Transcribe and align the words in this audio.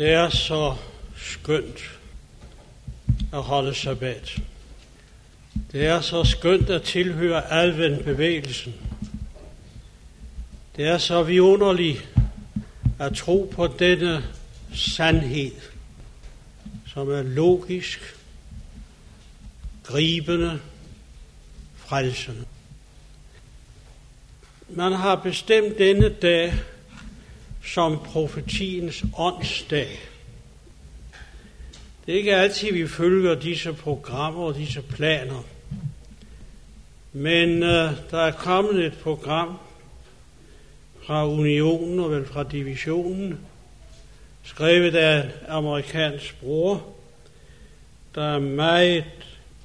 Det 0.00 0.10
er 0.10 0.28
så 0.28 0.76
skønt 1.16 1.98
at 3.32 3.42
holde 3.42 3.74
sabbat. 3.74 4.36
Det 5.72 5.86
er 5.86 6.00
så 6.00 6.24
skønt 6.24 6.70
at 6.70 6.82
tilhøre 6.82 7.52
adventbevægelsen. 7.52 8.74
Det 10.76 10.86
er 10.86 10.98
så 10.98 11.22
vidunderligt 11.22 12.08
at 12.98 13.16
tro 13.16 13.52
på 13.54 13.66
denne 13.66 14.24
sandhed, 14.74 15.52
som 16.86 17.10
er 17.10 17.22
logisk, 17.22 18.16
gribende, 19.84 20.60
frelsende. 21.76 22.44
Man 24.68 24.92
har 24.92 25.16
bestemt 25.16 25.78
denne 25.78 26.08
dag 26.08 26.54
som 27.64 27.98
profetiens 28.04 29.04
åndsdag. 29.18 30.00
Det 32.06 32.14
er 32.14 32.18
ikke 32.18 32.36
altid, 32.36 32.72
vi 32.72 32.88
følger 32.88 33.34
disse 33.34 33.72
programmer 33.72 34.44
og 34.44 34.54
disse 34.54 34.82
planer. 34.82 35.44
Men 37.12 37.62
øh, 37.62 37.90
der 38.10 38.18
er 38.18 38.32
kommet 38.32 38.84
et 38.84 38.98
program 39.02 39.58
fra 41.02 41.28
Unionen 41.28 42.00
og 42.00 42.10
vel 42.10 42.26
fra 42.26 42.42
Divisionen, 42.42 43.40
skrevet 44.42 44.94
af 44.94 45.24
en 45.24 45.30
amerikansk 45.48 46.40
bror, 46.40 46.86
der 48.14 48.22
er 48.22 48.38
meget 48.38 49.04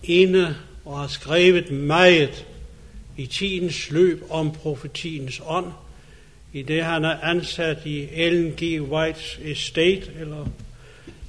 inde 0.04 0.55
og 0.86 1.00
har 1.00 1.08
skrevet 1.08 1.72
meget 1.72 2.46
i 3.18 3.26
tidens 3.26 3.91
løb 3.91 4.24
om 4.30 4.52
profetiens 4.52 5.41
ånd, 5.46 5.72
i 6.55 6.62
det 6.62 6.84
han 6.84 7.05
er 7.05 7.20
ansat 7.22 7.86
i 7.86 8.08
Ellen 8.14 8.52
G. 8.52 8.82
Whites 8.82 9.40
estate, 9.41 10.12
eller 10.20 10.46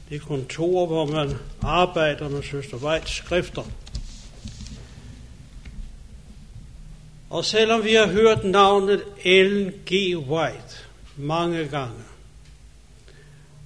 det 0.09 0.23
kontor, 0.23 0.87
hvor 0.87 1.07
man 1.07 1.35
arbejder 1.63 2.29
med 2.29 2.43
Søster 2.43 2.77
Whites 2.77 3.11
skrifter. 3.11 3.63
Og 7.31 7.45
selvom 7.45 7.85
vi 7.85 7.95
har 7.95 8.07
hørt 8.07 8.45
navnet 8.45 9.03
Ellen 9.25 9.73
G. 9.93 10.17
White 10.17 10.77
mange 11.17 11.69
gange, 11.69 12.03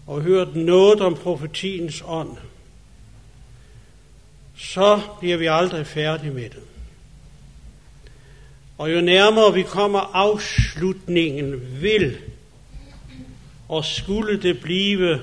og 0.07 0.23
hørt 0.23 0.57
noget 0.57 1.01
om 1.01 1.15
profetiens 1.15 2.03
ånd, 2.07 2.37
så 4.57 5.01
bliver 5.21 5.37
vi 5.37 5.47
aldrig 5.47 5.87
færdige 5.87 6.33
med 6.33 6.51
det. 6.51 6.70
Og 8.81 8.93
jo 8.93 9.01
nærmere 9.01 9.55
vi 9.55 9.63
kommer 9.63 10.11
afslutningen 10.15 11.61
vil, 11.81 12.17
og 13.69 13.85
skulle 13.85 14.43
det 14.43 14.61
blive 14.61 15.21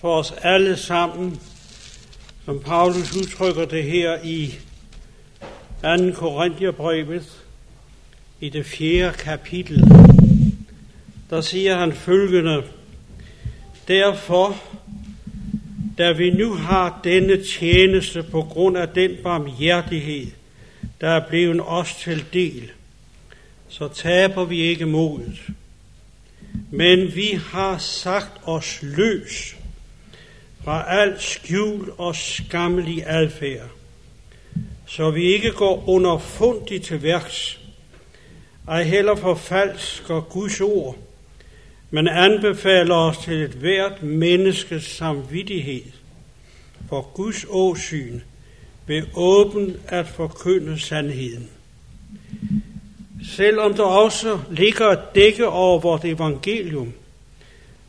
for 0.00 0.18
os 0.18 0.34
alle 0.42 0.76
sammen, 0.76 1.40
som 2.44 2.60
Paulus 2.60 3.16
udtrykker 3.16 3.64
det 3.64 3.84
her 3.84 4.18
i 4.24 4.54
2. 5.82 6.12
Korintherbrevet, 6.14 7.44
i 8.40 8.48
det 8.48 8.66
fjerde 8.66 9.18
kapitel, 9.18 9.84
der 11.30 11.40
siger 11.40 11.76
han 11.76 11.92
følgende, 11.92 12.62
Derfor, 13.88 14.62
da 15.98 16.12
vi 16.12 16.30
nu 16.30 16.54
har 16.54 17.00
denne 17.04 17.44
tjeneste 17.44 18.22
på 18.22 18.42
grund 18.42 18.76
af 18.76 18.88
den 18.88 19.10
barmhjertighed, 19.22 20.26
der 21.00 21.08
er 21.08 21.28
blevet 21.28 21.60
os 21.66 21.94
til 21.94 22.24
del, 22.32 22.70
så 23.68 23.88
taber 23.88 24.44
vi 24.44 24.60
ikke 24.60 24.86
modet. 24.86 25.38
Men 26.70 27.14
vi 27.14 27.38
har 27.50 27.78
sagt 27.78 28.40
os 28.44 28.78
løs 28.82 29.56
fra 30.64 31.00
al 31.00 31.20
skjul 31.20 31.92
og 31.98 32.16
skammelig 32.16 33.02
adfærd, 33.06 33.70
så 34.86 35.10
vi 35.10 35.22
ikke 35.22 35.52
går 35.52 35.88
underfundigt 35.88 36.84
til 36.84 37.02
værks, 37.02 37.60
ej 38.68 38.82
heller 38.82 39.14
forfalsker 39.14 40.20
Guds 40.20 40.60
ord, 40.60 40.96
men 41.90 42.08
anbefaler 42.08 42.94
os 42.94 43.18
til 43.18 43.42
et 43.42 43.50
hvert 43.50 44.02
menneskes 44.02 44.84
samvittighed 44.84 45.82
for 46.88 47.10
Guds 47.14 47.46
åsyn 47.48 48.20
ved 48.86 49.02
åben 49.14 49.76
at 49.88 50.06
forkynde 50.06 50.80
sandheden. 50.80 51.48
Selvom 53.28 53.74
der 53.74 53.82
også 53.82 54.38
ligger 54.50 54.86
et 54.86 55.14
dække 55.14 55.48
over 55.48 55.78
vort 55.78 56.04
evangelium, 56.04 56.92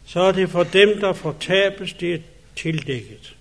så 0.05 0.19
er 0.19 0.31
det 0.31 0.49
for 0.49 0.63
dem, 0.63 0.99
der 0.99 1.13
fortabes, 1.13 1.93
det 1.93 2.21
tildækket. 2.55 3.35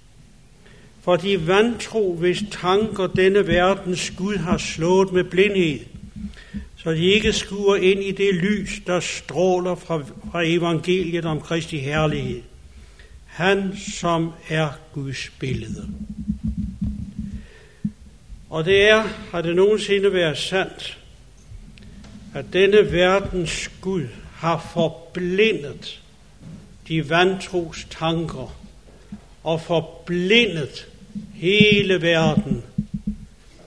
For 1.03 1.17
de 1.17 1.47
vantro, 1.47 2.15
hvis 2.15 2.45
tanker 2.51 3.07
denne 3.07 3.47
verdens 3.47 4.13
Gud 4.17 4.37
har 4.37 4.59
slået 4.59 5.13
med 5.13 5.25
blindhed, 5.25 5.81
så 6.77 6.91
de 6.91 7.07
ikke 7.07 7.33
skuer 7.33 7.77
ind 7.77 8.03
i 8.03 8.11
det 8.11 8.35
lys, 8.35 8.81
der 8.87 9.01
stråler 9.01 9.75
fra, 9.75 10.03
fra 10.31 10.43
evangeliet 10.45 11.25
om 11.25 11.41
Kristi 11.41 11.79
herlighed. 11.79 12.43
Han, 13.27 13.77
som 14.01 14.33
er 14.49 14.69
Guds 14.95 15.31
billede. 15.39 15.89
Og 18.51 18.65
det 18.65 18.89
er, 18.89 19.03
har 19.03 19.43
det 19.43 19.57
nogensinde 19.57 20.13
været 20.13 20.39
sandt, 20.39 20.99
at 22.35 22.45
denne 22.53 22.93
verdens 22.93 23.71
Gud 23.81 24.07
har 24.35 24.69
forblindet 24.73 26.01
de 26.89 27.11
vantros 27.11 27.87
tanker 27.91 28.57
og 29.45 29.61
forblindet 29.61 30.89
hele 31.35 32.03
verden, 32.03 32.63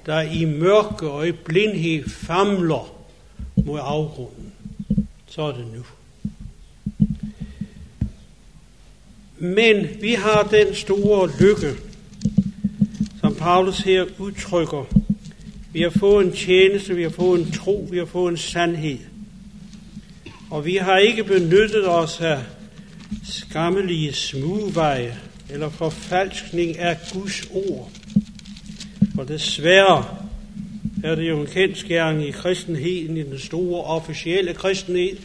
der 0.05 0.22
i 0.22 0.45
mørke 0.45 1.09
og 1.09 1.27
i 1.27 1.31
blindhed 1.31 2.09
famler 2.09 2.94
mod 3.66 3.79
afgrunden. 3.83 4.53
Så 5.28 5.41
er 5.41 5.51
det 5.51 5.66
nu. 5.73 5.83
Men 9.38 9.88
vi 10.01 10.13
har 10.13 10.43
den 10.43 10.75
store 10.75 11.29
lykke, 11.39 11.73
som 13.22 13.35
Paulus 13.35 13.78
her 13.78 14.05
udtrykker. 14.17 15.00
Vi 15.74 15.82
har 15.82 15.90
fået 15.90 16.26
en 16.26 16.34
tjeneste, 16.34 16.96
vi 16.96 17.04
har 17.04 17.09
fået 17.09 17.40
en 17.40 17.52
tro, 17.52 17.88
vi 17.92 17.98
har 17.98 18.06
fået 18.06 18.32
en 18.32 18.38
sandhed. 18.38 18.98
Og 20.50 20.66
vi 20.66 20.76
har 20.76 20.98
ikke 20.98 21.24
benyttet 21.24 21.90
os 21.90 22.22
af 22.22 22.40
skammelige 23.24 24.14
smugveje 24.14 25.18
eller 25.50 25.70
forfalskning 25.70 26.80
af 26.80 26.98
Guds 27.14 27.48
ord. 27.52 27.92
For 29.16 29.24
desværre 29.24 30.06
er 31.04 31.16
det 31.16 31.30
jo 31.30 31.42
en 31.42 31.48
kendskæring 31.48 32.28
i 32.28 32.32
kristenheden, 32.32 33.18
i 33.18 33.24
den 33.24 33.40
store 33.40 33.84
officielle 33.84 34.53
kristenhed, 34.53 35.18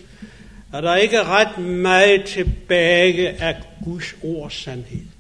at 0.73 0.83
der 0.83 0.97
ikke 0.97 1.17
er 1.17 1.29
ret 1.29 1.59
meget 1.65 2.25
tilbage 2.25 3.29
af 3.29 3.57
Guds 3.85 4.15
ords 4.23 4.55
sandhed. 4.55 5.16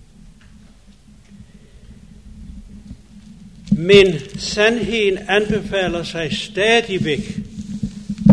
Men 3.78 4.06
sandheden 4.38 5.18
anbefaler 5.28 6.02
sig 6.02 6.32
stadigvæk 6.32 7.38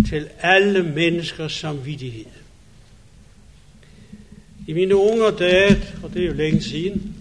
til 0.09 0.27
alle 0.39 0.83
menneskers 0.83 1.53
samvittighed. 1.53 2.25
I 4.67 4.73
mine 4.73 4.95
unge 4.95 5.31
dage, 5.39 5.77
og 6.03 6.13
det 6.13 6.23
er 6.23 6.27
jo 6.27 6.33
længe 6.33 6.61
siden, 6.61 7.15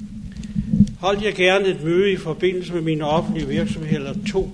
holdt 0.99 1.25
jeg 1.25 1.35
gerne 1.35 1.69
et 1.69 1.85
møde 1.85 2.13
i 2.13 2.17
forbindelse 2.17 2.73
med 2.73 2.83
min 2.83 3.03
offentlige 3.03 3.49
virksomhed 3.49 4.25
to. 4.33 4.51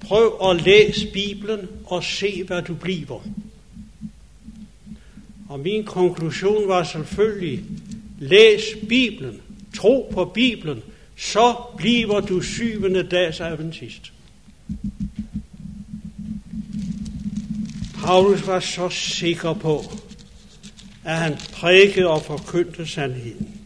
Prøv 0.00 0.50
at 0.50 0.64
læse 0.64 1.06
Bibelen 1.06 1.68
og 1.86 2.04
se, 2.04 2.44
hvad 2.44 2.62
du 2.62 2.74
bliver. 2.74 3.26
Og 5.48 5.60
min 5.60 5.84
konklusion 5.84 6.68
var 6.68 6.84
selvfølgelig, 6.84 7.60
læs 8.18 8.62
Bibelen, 8.88 9.40
tro 9.76 10.10
på 10.14 10.24
Bibelen, 10.24 10.82
så 11.20 11.54
bliver 11.76 12.20
du 12.20 12.40
syvende 12.40 13.02
dags 13.02 13.40
adventist. 13.40 14.12
Paulus 18.04 18.46
var 18.46 18.60
så 18.60 18.88
sikker 18.88 19.54
på, 19.54 19.84
at 21.04 21.16
han 21.16 21.36
prædikede 21.52 22.08
og 22.08 22.22
forkyndte 22.22 22.86
sandheden. 22.86 23.60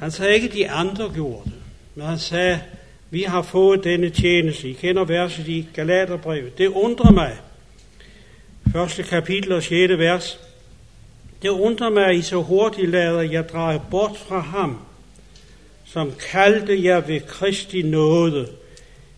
Han 0.00 0.10
sagde 0.10 0.34
ikke, 0.34 0.48
at 0.48 0.54
de 0.54 0.70
andre 0.70 1.10
gjorde 1.14 1.44
det, 1.44 1.52
men 1.94 2.06
han 2.06 2.18
sagde, 2.18 2.60
vi 3.10 3.22
har 3.22 3.42
fået 3.42 3.84
denne 3.84 4.10
tjeneste. 4.10 4.70
I 4.70 4.72
kender 4.72 5.04
verset 5.04 5.48
i 5.48 5.68
Galaterbrevet. 5.74 6.58
Det 6.58 6.66
undrer 6.66 7.10
mig. 7.10 7.36
Første 8.72 9.02
kapitel 9.02 9.52
og 9.52 9.62
6. 9.62 9.98
vers. 9.98 10.45
Det 11.42 11.48
undrer 11.48 11.90
mig, 11.90 12.06
at 12.06 12.16
I 12.16 12.22
så 12.22 12.42
hurtigt 12.42 12.90
lader 12.90 13.20
jeg 13.20 13.48
dreje 13.48 13.82
bort 13.90 14.16
fra 14.16 14.40
ham, 14.40 14.78
som 15.84 16.12
kaldte 16.30 16.84
jer 16.84 17.00
ved 17.00 17.20
Kristi 17.20 17.82
nåde, 17.82 18.48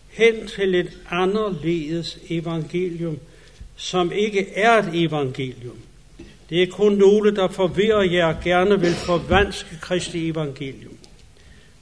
hen 0.09 0.47
til 0.47 0.75
et 0.75 0.97
anderledes 1.09 2.19
evangelium, 2.29 3.19
som 3.75 4.11
ikke 4.11 4.53
er 4.53 4.71
et 4.71 4.89
evangelium. 4.93 5.77
Det 6.49 6.63
er 6.63 6.67
kun 6.67 6.93
nogle, 6.93 7.35
der 7.35 7.47
forvirrer 7.47 8.01
jer 8.01 8.41
gerne 8.43 8.79
vil 8.79 8.93
forvanske 8.93 9.77
Kristi 9.81 10.29
evangelium. 10.29 10.97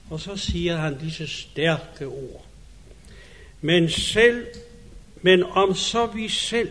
Og 0.10 0.20
så 0.20 0.36
siger 0.36 0.78
han 0.78 1.00
disse 1.00 1.28
stærke 1.28 2.06
ord. 2.06 2.46
Men 3.62 3.90
selv, 3.90 4.46
men 5.22 5.44
om 5.44 5.76
så 5.76 6.06
vi 6.06 6.30
selv, 6.30 6.70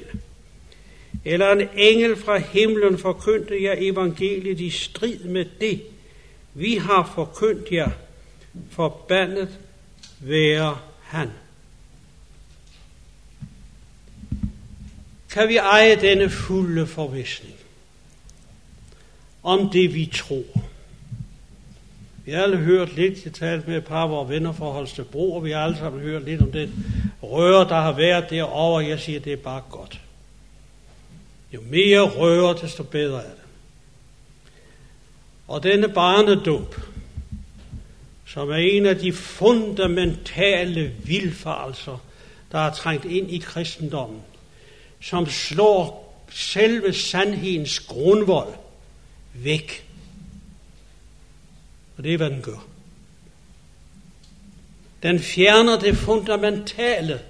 eller 1.28 1.52
en 1.52 1.69
engel 1.76 2.17
fra 2.17 2.38
himlen 2.38 2.99
forkyndte 2.99 3.62
jer 3.62 3.75
evangeliet 3.78 4.61
i 4.61 4.70
strid 4.70 5.19
med 5.19 5.44
det, 5.61 5.82
vi 6.55 6.76
har 6.76 7.12
forkyndt 7.14 7.73
jer, 7.73 7.90
forbandet 8.70 9.49
være 10.20 10.78
han. 11.02 11.31
Kan 15.31 15.49
vi 15.49 15.56
eje 15.56 15.96
denne 16.00 16.31
fulde 16.31 16.87
forvisning 16.87 17.55
om 19.43 19.70
det, 19.70 19.94
vi 19.94 20.11
tror? 20.14 20.64
Vi 22.25 22.32
har 22.32 22.43
alle 22.43 22.56
hørt 22.56 22.96
lidt, 22.96 23.25
jeg 23.25 23.32
talte 23.32 23.69
med 23.69 23.76
et 23.76 23.84
par 23.84 24.02
af 24.02 24.11
vores 24.11 24.28
venner 24.28 24.52
fra 24.52 24.70
Holstebro, 24.70 25.34
og 25.34 25.44
vi 25.44 25.50
har 25.50 25.61
alle 25.61 25.76
sammen 25.76 26.00
hørt 26.00 26.25
lidt 26.25 26.43
om 26.43 26.52
den 26.52 26.87
røre, 27.23 27.69
der 27.69 27.81
har 27.81 27.93
været 27.93 28.31
derovre. 28.31 28.87
Jeg 28.87 29.00
siger, 29.00 29.20
det 29.20 29.32
er 29.32 29.37
bare 29.37 29.62
godt. 29.70 30.00
Jo 31.56 31.62
mere 31.70 32.00
røre, 32.00 32.58
desto 32.62 32.82
bedre 32.82 33.19
er 33.19 33.31
det. 33.31 33.43
Og 35.49 35.62
denne 35.62 35.88
barnedåb, 35.88 36.75
som 38.26 38.50
er 38.50 38.56
en 38.56 38.87
af 38.87 38.99
de 38.99 39.12
fundamentale 39.12 40.94
vilfarelser, 41.05 42.05
der 42.53 42.58
er 42.58 42.73
trængt 42.75 43.05
ind 43.05 43.31
i 43.31 43.38
kristendommen, 43.38 44.20
som 45.00 45.26
slår 45.26 46.23
selve 46.31 46.93
sandhedens 46.93 47.81
grundvold 47.81 48.55
væk. 49.35 49.88
Og 51.97 52.05
det 52.05 52.12
er, 52.12 52.17
hvad 52.17 52.31
den 52.31 52.43
gør. 52.43 52.67
Den 55.02 55.20
fjerner 55.20 55.79
det 55.79 55.97
fundamentale 55.97 57.20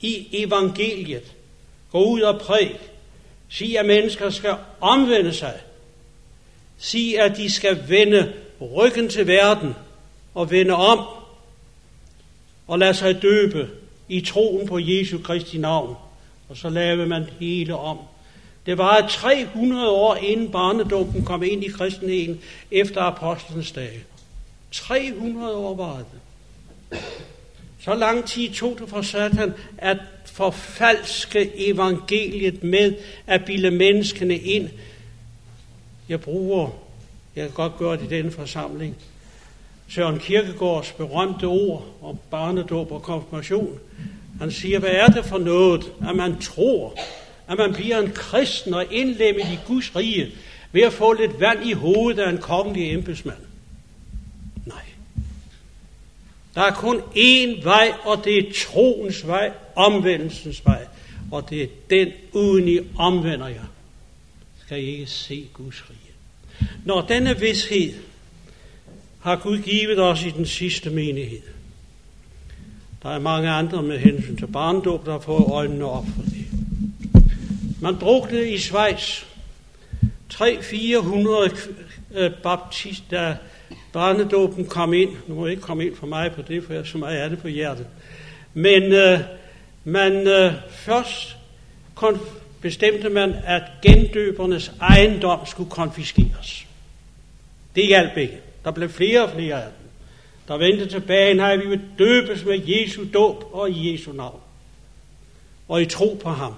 i 0.00 0.28
evangeliet. 0.32 1.34
Gå 1.90 2.04
ud 2.04 2.20
og 2.20 2.40
præg. 2.40 2.89
Sig, 3.50 3.78
at 3.78 3.86
mennesker 3.86 4.30
skal 4.30 4.54
omvende 4.80 5.32
sig. 5.32 5.54
Sig, 6.78 7.18
at 7.18 7.36
de 7.36 7.50
skal 7.50 7.88
vende 7.88 8.32
ryggen 8.60 9.08
til 9.08 9.26
verden 9.26 9.74
og 10.34 10.50
vende 10.50 10.74
om 10.74 10.98
og 12.66 12.78
lade 12.78 12.94
sig 12.94 13.22
døbe 13.22 13.68
i 14.08 14.20
troen 14.20 14.68
på 14.68 14.78
Jesu 14.78 15.18
Kristi 15.18 15.58
navn. 15.58 15.96
Og 16.48 16.56
så 16.56 16.68
lavede 16.68 17.06
man 17.06 17.24
hele 17.40 17.76
om. 17.76 17.98
Det 18.66 18.78
var 18.78 19.06
300 19.08 19.90
år 19.90 20.14
inden 20.14 20.50
barnedåben 20.50 21.24
kom 21.24 21.42
ind 21.42 21.64
i 21.64 21.68
kristenheden 21.68 22.40
efter 22.70 23.00
apostlenes 23.00 23.72
dage. 23.72 24.04
300 24.72 25.56
år 25.56 25.74
var 25.74 25.96
det. 25.96 26.20
Så 27.84 27.94
lang 27.94 28.24
tid 28.24 28.50
tog 28.50 28.78
det 28.80 28.88
for 28.88 29.02
Satan 29.02 29.54
at 29.78 29.98
forfalske 30.40 31.68
evangeliet 31.68 32.62
med 32.62 32.94
at 33.26 33.44
bilde 33.44 33.70
menneskene 33.70 34.36
ind. 34.36 34.68
Jeg 36.08 36.20
bruger, 36.20 36.70
jeg 37.36 37.44
kan 37.44 37.54
godt 37.54 37.78
gøre 37.78 37.96
det 37.96 38.04
i 38.04 38.16
denne 38.16 38.30
forsamling, 38.30 38.96
Søren 39.88 40.18
Kirkegaards 40.18 40.92
berømte 40.92 41.44
ord 41.44 41.86
om 42.02 42.18
barnedåb 42.30 42.92
og 42.92 43.02
konfirmation. 43.02 43.78
Han 44.40 44.50
siger, 44.50 44.78
hvad 44.78 44.90
er 44.90 45.06
det 45.06 45.24
for 45.24 45.38
noget, 45.38 45.92
at 46.08 46.16
man 46.16 46.38
tror, 46.40 46.98
at 47.48 47.58
man 47.58 47.72
bliver 47.72 47.98
en 47.98 48.10
kristen 48.10 48.74
og 48.74 48.84
indlemmet 48.90 49.44
i 49.44 49.58
Guds 49.66 49.96
rige 49.96 50.32
ved 50.72 50.82
at 50.82 50.92
få 50.92 51.12
lidt 51.12 51.40
vand 51.40 51.64
i 51.64 51.72
hovedet 51.72 52.22
af 52.22 52.30
en 52.30 52.38
kongelig 52.38 52.92
embedsmand? 52.92 53.38
Nej. 54.66 54.84
Der 56.54 56.62
er 56.62 56.74
kun 56.74 56.96
én 57.16 57.64
vej, 57.64 57.92
og 58.04 58.24
det 58.24 58.38
er 58.38 58.52
troens 58.66 59.26
vej, 59.26 59.52
omvendelsens 59.76 60.64
vej. 60.64 60.86
Og 61.30 61.50
det 61.50 61.62
er 61.62 61.66
den, 61.90 62.08
uden 62.32 62.68
I 62.68 62.78
omvender 62.98 63.48
jer, 63.48 63.66
skal 64.64 64.82
I 64.82 64.86
ikke 64.86 65.06
se 65.06 65.46
Guds 65.52 65.84
rige. 65.90 66.68
Når 66.84 67.00
denne 67.00 67.38
vidshed 67.38 67.92
har 69.20 69.36
Gud 69.36 69.58
givet 69.58 69.98
os 69.98 70.24
i 70.24 70.30
den 70.30 70.46
sidste 70.46 70.90
menighed. 70.90 71.42
Der 73.02 73.10
er 73.10 73.18
mange 73.18 73.50
andre 73.50 73.82
med 73.82 73.98
hensyn 73.98 74.36
til 74.36 74.46
barndåb, 74.46 75.06
der 75.06 75.12
har 75.12 75.18
fået 75.18 75.44
øjnene 75.52 75.84
op 75.84 76.06
for 76.16 76.22
det. 76.22 76.46
Man 77.80 77.94
druknede 77.94 78.50
i 78.50 78.58
Schweiz 78.58 79.22
300-400 80.32 81.68
øh, 82.14 82.30
baptister, 82.42 83.36
barnedåben 83.92 84.66
kom 84.66 84.94
ind. 84.94 85.10
Nu 85.26 85.34
må 85.34 85.46
jeg 85.46 85.50
ikke 85.50 85.62
komme 85.62 85.86
ind 85.86 85.96
for 85.96 86.06
mig 86.06 86.32
på 86.32 86.42
det, 86.42 86.64
for 86.64 86.74
jeg 86.74 86.86
så 86.86 86.98
meget 86.98 87.20
er 87.20 87.28
det 87.28 87.38
på 87.38 87.48
hjertet. 87.48 87.86
Men 88.54 88.82
øh, 88.82 89.20
man 89.84 90.26
øh, 90.26 90.52
først 90.70 91.36
bestemte 92.60 93.08
man, 93.08 93.34
at 93.44 93.62
gendøbernes 93.82 94.72
ejendom 94.80 95.46
skulle 95.46 95.70
konfiskeres. 95.70 96.66
Det 97.76 97.86
hjalp 97.86 98.16
ikke. 98.16 98.38
Der 98.64 98.70
blev 98.70 98.88
flere 98.88 99.24
og 99.24 99.30
flere 99.30 99.64
af 99.64 99.68
dem. 99.78 99.88
Der 100.48 100.56
vendte 100.56 100.86
tilbage, 100.86 101.34
nej, 101.34 101.56
vi 101.56 101.68
vil 101.68 101.80
døbes 101.98 102.44
med 102.44 102.60
Jesu 102.66 103.04
dåb 103.14 103.44
og 103.52 103.70
i 103.70 103.92
Jesu 103.92 104.12
navn. 104.12 104.40
Og 105.68 105.82
i 105.82 105.86
tro 105.86 106.20
på 106.22 106.30
ham. 106.30 106.54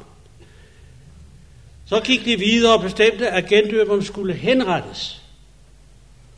Så 1.86 2.00
gik 2.00 2.24
de 2.24 2.38
videre 2.38 2.76
og 2.76 2.82
bestemte, 2.82 3.28
at 3.28 3.46
gendøberne 3.46 4.04
skulle 4.04 4.34
henrettes 4.34 5.21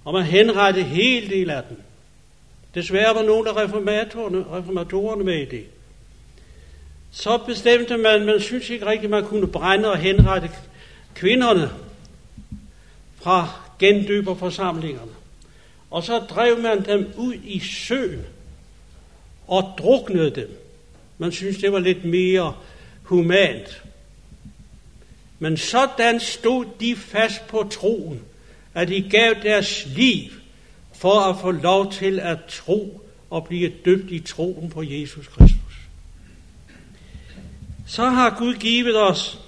om 0.04 0.14
man 0.14 0.22
henrette 0.22 0.82
helt 0.82 1.30
del 1.30 1.50
af 1.50 1.62
den. 1.68 1.76
Desværre 2.74 3.14
var 3.14 3.22
nogle 3.22 3.50
af 3.50 3.56
reformatorerne, 3.56 4.44
reformatorerne 4.52 5.24
med 5.24 5.42
i 5.42 5.44
det. 5.44 5.64
Så 7.10 7.38
bestemte 7.46 7.96
man, 7.96 8.24
man 8.24 8.40
synes 8.40 8.70
ikke 8.70 8.86
rigtigt, 8.86 9.10
man 9.10 9.24
kunne 9.24 9.46
brænde 9.46 9.90
og 9.90 9.98
henrette 9.98 10.50
kvinderne 11.14 11.70
fra 13.20 13.48
gendøberforsamlingerne. 13.78 15.12
Og 15.90 16.04
så 16.04 16.18
drev 16.18 16.58
man 16.58 16.84
dem 16.84 17.12
ud 17.16 17.34
i 17.34 17.60
søen 17.60 18.22
og 19.46 19.74
druknede 19.78 20.30
dem. 20.30 20.58
Man 21.18 21.32
synes, 21.32 21.58
det 21.58 21.72
var 21.72 21.78
lidt 21.78 22.04
mere 22.04 22.54
humant. 23.02 23.82
Men 25.38 25.56
sådan 25.56 26.20
stod 26.20 26.64
de 26.80 26.96
fast 26.96 27.46
på 27.46 27.68
troen, 27.70 28.22
at 28.74 28.88
de 28.88 29.02
gav 29.10 29.34
deres 29.42 29.86
liv 29.96 30.30
for 30.94 31.20
at 31.20 31.36
få 31.40 31.50
lov 31.50 31.92
til 31.92 32.20
at 32.20 32.38
tro 32.48 33.00
og 33.30 33.44
blive 33.44 33.72
døbt 33.84 34.10
i 34.10 34.18
troen 34.18 34.70
på 34.70 34.82
Jesus 34.82 35.26
Kristus. 35.26 35.78
Så 37.86 38.04
har 38.04 38.36
Gud 38.38 38.54
givet 38.54 39.02
os, 39.02 39.38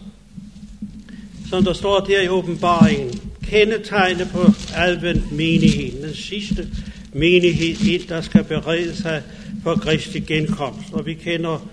som 1.51 1.65
der 1.65 1.73
står 1.73 2.01
der 2.01 2.23
i 2.23 2.29
åbenbaringen, 2.29 3.21
kendetegne 3.43 4.29
på 4.33 4.53
advent 4.75 5.33
menigheden, 5.33 6.03
den 6.03 6.15
sidste 6.15 6.69
menighed, 7.13 8.09
der 8.09 8.21
skal 8.21 8.45
berede 8.45 8.97
sig 8.97 9.23
for 9.63 9.75
Kristi 9.75 10.21
genkomst. 10.21 10.93
Og 10.93 11.07
vi 11.07 11.15
kender 11.15 11.69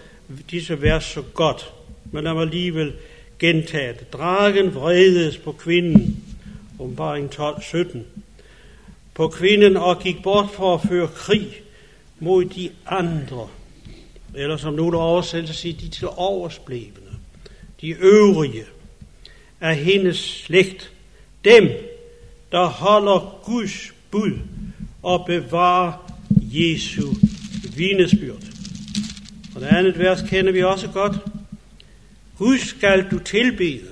disse 0.51 0.81
vers 0.81 1.03
så 1.03 1.21
godt, 1.21 1.71
men 2.11 2.23
lad 2.23 2.33
mig 2.33 2.41
alligevel 2.41 2.93
gentage 3.39 3.93
det. 3.93 4.13
Dragen 4.13 4.75
vredes 4.75 5.37
på 5.37 5.51
kvinden, 5.51 6.22
åbenbaring 6.79 7.31
12, 7.31 7.61
17, 7.61 8.05
på 9.13 9.27
kvinden 9.27 9.77
og 9.77 9.99
gik 9.99 10.23
bort 10.23 10.49
for 10.53 10.73
at 10.73 10.81
føre 10.81 11.07
krig 11.07 11.61
mod 12.19 12.45
de 12.45 12.69
andre, 12.87 13.47
eller 14.35 14.57
som 14.57 14.73
nogle 14.73 14.97
oversættelser 14.97 15.53
siger, 15.53 15.77
de 15.77 15.89
til 15.89 16.07
oversblevende, 16.07 17.11
de 17.81 17.89
øvrige 17.89 18.63
af 19.61 19.75
hendes 19.75 20.17
slægt, 20.17 20.91
dem, 21.43 21.69
der 22.51 22.65
holder 22.65 23.41
Guds 23.45 23.93
bud 24.11 24.39
og 25.03 25.25
bevarer 25.25 26.13
Jesu 26.31 27.13
vinesbyrd. 27.75 28.43
Og 29.55 29.61
det 29.61 29.67
andet 29.67 29.99
vers 29.99 30.21
kender 30.21 30.51
vi 30.51 30.63
også 30.63 30.87
godt. 30.87 31.17
Gud 32.37 32.57
skal 32.57 33.07
du 33.11 33.19
tilbede. 33.19 33.87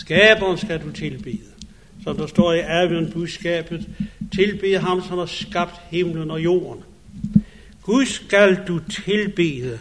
Skaberen 0.00 0.58
skal 0.58 0.80
du 0.82 0.92
tilbede. 0.92 1.48
Som 2.08 2.16
der 2.16 2.26
står 2.26 2.52
i 2.52 2.60
Advent 2.60 3.12
budskabet, 3.12 3.88
tilbede 4.34 4.78
ham, 4.78 5.02
som 5.08 5.18
har 5.18 5.26
skabt 5.26 5.80
himlen 5.90 6.30
og 6.30 6.44
jorden. 6.44 6.82
Gud 7.82 8.06
skal 8.06 8.58
du 8.68 8.80
tilbede. 9.04 9.78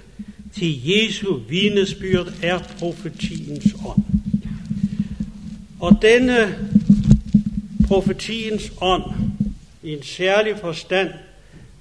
Til 0.54 0.88
Jesu 0.90 1.38
vidnesbyrd 1.50 2.28
er 2.44 2.60
profetiens 2.80 3.76
ånd. 3.86 4.04
Og 5.80 6.00
denne 6.02 6.56
profetiens 7.88 8.72
ånd 8.82 9.04
i 9.84 9.94
en 9.94 10.04
særlig 10.04 10.56
forstand 10.62 11.10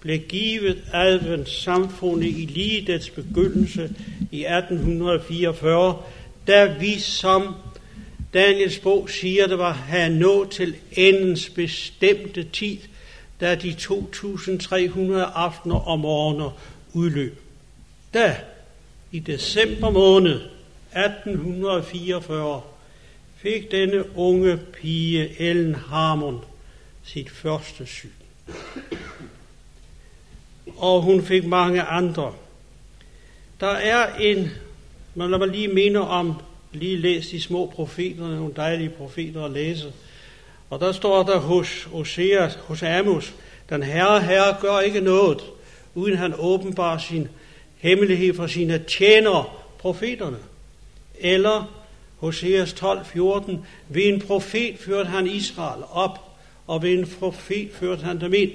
blev 0.00 0.18
givet 0.18 0.78
advent 0.92 1.48
samfundet 1.48 2.26
i 2.26 2.50
lige 2.54 2.92
dets 2.92 3.10
begyndelse 3.10 3.90
i 4.32 4.44
1844, 4.44 5.96
da 6.46 6.74
vi 6.80 6.98
som 6.98 7.54
Daniels 8.36 8.78
bog 8.78 9.10
siger, 9.10 9.46
det 9.46 9.58
var 9.58 9.72
have 9.72 10.10
nået 10.10 10.50
til 10.50 10.76
endens 10.92 11.50
bestemte 11.50 12.44
tid, 12.44 12.78
da 13.40 13.54
de 13.54 13.70
2.300 13.70 15.12
aftener 15.34 15.88
og 15.88 15.98
morgener 15.98 16.50
udløb. 16.92 17.40
Da, 18.14 18.36
i 19.12 19.18
december 19.18 19.90
måned 19.90 20.34
1844, 20.34 22.62
fik 23.36 23.70
denne 23.70 24.16
unge 24.16 24.56
pige 24.56 25.40
Ellen 25.40 25.74
Harmon 25.74 26.44
sit 27.04 27.30
første 27.30 27.86
syn. 27.86 28.08
Og 30.76 31.02
hun 31.02 31.24
fik 31.24 31.46
mange 31.46 31.82
andre. 31.82 32.34
Der 33.60 33.70
er 33.70 34.16
en, 34.16 34.50
man 35.14 35.30
lad 35.30 35.38
mig 35.38 35.48
lige 35.48 35.68
minde 35.68 36.00
om, 36.00 36.34
lige 36.76 36.96
læst 36.96 37.30
de 37.30 37.40
små 37.40 37.66
profeter, 37.66 38.28
nogle 38.28 38.52
dejlige 38.56 38.90
profeter 38.90 39.44
at 39.44 39.50
læse. 39.50 39.92
Og 40.70 40.80
der 40.80 40.92
står 40.92 41.22
der 41.22 41.38
hos 41.38 41.88
Oseas, 41.92 42.54
hos 42.54 42.82
Amos, 42.82 43.34
den 43.70 43.82
herre, 43.82 44.20
herre 44.20 44.56
gør 44.60 44.80
ikke 44.80 45.00
noget, 45.00 45.40
uden 45.94 46.16
han 46.16 46.34
åbenbar 46.38 46.98
sin 46.98 47.28
hemmelighed 47.76 48.34
for 48.34 48.46
sine 48.46 48.84
tjenere, 48.88 49.44
profeterne. 49.78 50.38
Eller 51.20 51.72
Hoseas 52.16 52.72
12:14, 52.72 53.56
ved 53.88 54.04
en 54.04 54.20
profet 54.20 54.78
førte 54.78 55.08
han 55.08 55.26
Israel 55.26 55.82
op, 55.92 56.20
og 56.66 56.82
ved 56.82 56.92
en 56.92 57.06
profet 57.18 57.70
førte 57.72 58.02
han 58.02 58.20
dem 58.20 58.34
ind. 58.34 58.50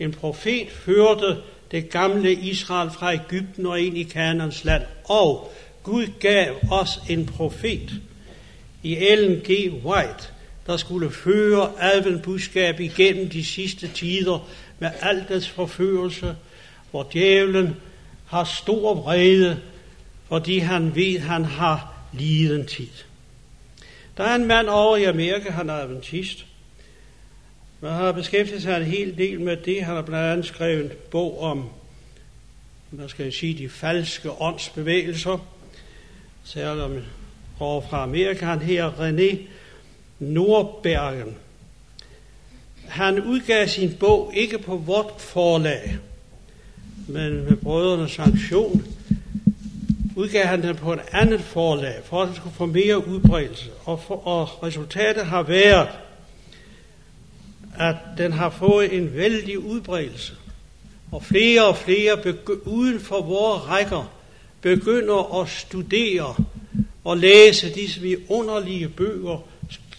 En 0.00 0.12
profet 0.12 0.70
førte 0.70 1.36
det 1.70 1.90
gamle 1.90 2.32
Israel 2.32 2.90
fra 2.90 3.14
Ægypten 3.14 3.66
og 3.66 3.80
ind 3.80 3.98
i 3.98 4.02
Kanans 4.02 4.64
land. 4.64 4.82
Og 5.04 5.52
Gud 5.84 6.06
gav 6.20 6.54
os 6.70 7.00
en 7.08 7.26
profet 7.26 7.90
i 8.82 8.96
Ellen 8.96 9.40
G. 9.40 9.72
White, 9.84 10.28
der 10.66 10.76
skulle 10.76 11.10
føre 11.10 11.72
adventbudskab 11.80 12.80
igennem 12.80 13.28
de 13.28 13.44
sidste 13.44 13.88
tider 13.88 14.48
med 14.78 14.90
al 15.00 15.24
dets 15.28 15.48
forførelse, 15.48 16.36
hvor 16.90 17.10
djævlen 17.12 17.76
har 18.26 18.44
stor 18.44 18.94
vrede, 18.94 19.60
fordi 20.28 20.58
han 20.58 20.94
ved, 20.94 21.18
han 21.18 21.44
har 21.44 21.94
liden 22.12 22.66
tid. 22.66 22.88
Der 24.16 24.24
er 24.24 24.34
en 24.34 24.46
mand 24.46 24.68
over 24.68 24.96
i 24.96 25.04
Amerika, 25.04 25.50
han 25.50 25.70
er 25.70 25.74
adventist. 25.74 26.46
Man 27.80 27.92
har 27.92 28.12
beskæftiget 28.12 28.62
sig 28.62 28.76
en 28.76 28.86
hel 28.86 29.18
del 29.18 29.40
med 29.40 29.56
det. 29.56 29.84
Han 29.84 29.94
har 29.94 30.02
blandt 30.02 30.30
andet 30.30 30.46
skrevet 30.46 30.84
en 30.84 30.90
bog 31.10 31.40
om, 31.40 31.68
hvad 32.90 33.08
skal 33.08 33.24
jeg 33.24 33.32
sige, 33.32 33.58
de 33.58 33.68
falske 33.68 34.30
åndsbevægelser. 34.30 35.53
Særligt 36.44 37.04
over 37.60 37.80
fra 37.80 38.02
Amerika. 38.02 38.46
Han 38.46 38.58
her 38.58 38.90
René 38.90 39.36
Nordbergen. 40.18 41.36
Han 42.88 43.22
udgav 43.22 43.68
sin 43.68 43.96
bog 44.00 44.32
ikke 44.34 44.58
på 44.58 44.76
vort 44.76 45.14
forlag, 45.18 45.98
men 47.08 47.44
med 47.44 47.56
brødrenes 47.56 48.12
sanktion 48.12 48.84
udgav 50.16 50.44
han 50.44 50.62
den 50.62 50.76
på 50.76 50.92
et 50.92 51.00
andet 51.12 51.40
forlag, 51.40 52.00
for 52.04 52.22
at 52.22 52.28
den 52.28 52.36
skulle 52.36 52.54
få 52.54 52.66
mere 52.66 53.08
udbredelse. 53.08 53.70
Og, 53.84 54.02
for, 54.02 54.26
og 54.26 54.62
resultatet 54.62 55.26
har 55.26 55.42
været, 55.42 55.88
at 57.78 57.96
den 58.18 58.32
har 58.32 58.50
fået 58.50 58.96
en 58.96 59.14
vældig 59.14 59.58
udbredelse. 59.58 60.32
Og 61.12 61.24
flere 61.24 61.66
og 61.66 61.76
flere 61.76 62.34
uden 62.64 63.00
for 63.00 63.22
vores 63.22 63.68
rækker 63.68 64.14
begynder 64.64 65.40
at 65.40 65.48
studere 65.48 66.34
og 67.04 67.16
læse 67.16 67.74
disse 67.74 68.00
vidunderlige 68.00 68.88
bøger, 68.88 69.38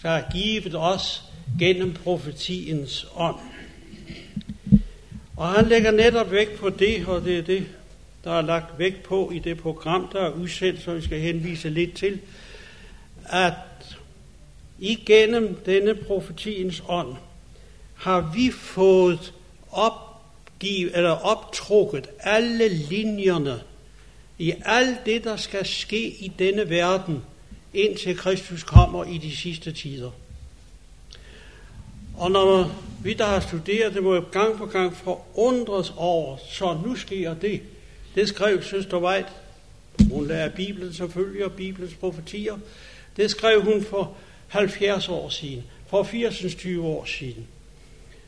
der 0.02 0.10
er 0.10 0.30
givet 0.32 0.74
os 0.74 1.22
gennem 1.58 1.92
profetiens 1.92 3.06
ånd. 3.16 3.36
Og 5.36 5.48
han 5.48 5.66
lægger 5.66 5.90
netop 5.90 6.30
vægt 6.30 6.56
på 6.56 6.70
det, 6.70 7.06
og 7.06 7.24
det 7.24 7.38
er 7.38 7.42
det, 7.42 7.66
der 8.24 8.32
er 8.32 8.42
lagt 8.42 8.78
vægt 8.78 9.02
på 9.02 9.30
i 9.34 9.38
det 9.38 9.58
program, 9.58 10.08
der 10.12 10.20
er 10.20 10.30
udsendt, 10.30 10.82
som 10.82 10.96
vi 10.96 11.02
skal 11.02 11.20
henvise 11.20 11.68
lidt 11.68 11.94
til, 11.94 12.20
at 13.26 13.52
igennem 14.78 15.54
denne 15.66 15.94
profetiens 15.94 16.82
ånd 16.88 17.14
har 17.94 18.32
vi 18.34 18.50
fået 18.50 19.34
opgivet, 19.70 20.96
eller 20.96 21.10
optrukket 21.10 22.08
alle 22.20 22.68
linjerne 22.68 23.60
i 24.38 24.52
alt 24.64 25.06
det, 25.06 25.24
der 25.24 25.36
skal 25.36 25.66
ske 25.66 26.08
i 26.08 26.32
denne 26.38 26.70
verden, 26.70 27.22
indtil 27.74 28.16
Kristus 28.16 28.62
kommer 28.62 29.04
i 29.04 29.18
de 29.18 29.36
sidste 29.36 29.72
tider. 29.72 30.10
Og 32.16 32.30
når 32.30 32.72
vi, 33.02 33.12
der 33.12 33.24
har 33.24 33.40
studeret 33.40 33.94
det, 33.94 34.02
må 34.02 34.14
jo 34.14 34.24
gang 34.32 34.58
på 34.58 34.66
gang 34.66 34.96
forundres 34.96 35.92
over, 35.96 36.36
så 36.50 36.78
nu 36.86 36.96
sker 36.96 37.34
det. 37.34 37.60
Det 38.14 38.28
skrev 38.28 38.62
søster 38.62 38.98
White, 38.98 39.28
Hun 40.12 40.26
lærer 40.26 40.48
Bibelen 40.48 40.92
selvfølgelig, 40.92 41.44
og 41.44 41.52
Bibelens 41.52 41.94
profetier. 41.94 42.58
Det 43.16 43.30
skrev 43.30 43.62
hun 43.62 43.84
for 43.84 44.16
70 44.48 45.08
år 45.08 45.28
siden, 45.28 45.64
for 45.86 46.02
80 46.02 46.66
år 46.78 47.04
siden. 47.04 47.46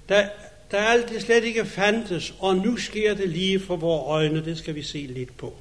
Da, 0.09 0.29
da 0.73 0.77
alt 0.77 1.09
det 1.09 1.23
slet 1.23 1.45
ikke 1.45 1.65
fandtes, 1.65 2.35
og 2.39 2.57
nu 2.57 2.77
sker 2.77 3.15
det 3.15 3.29
lige 3.29 3.61
for 3.61 3.77
vores 3.77 4.03
øjne, 4.07 4.45
det 4.45 4.59
skal 4.59 4.75
vi 4.75 4.83
se 4.83 4.99
lidt 4.99 5.37
på. 5.37 5.55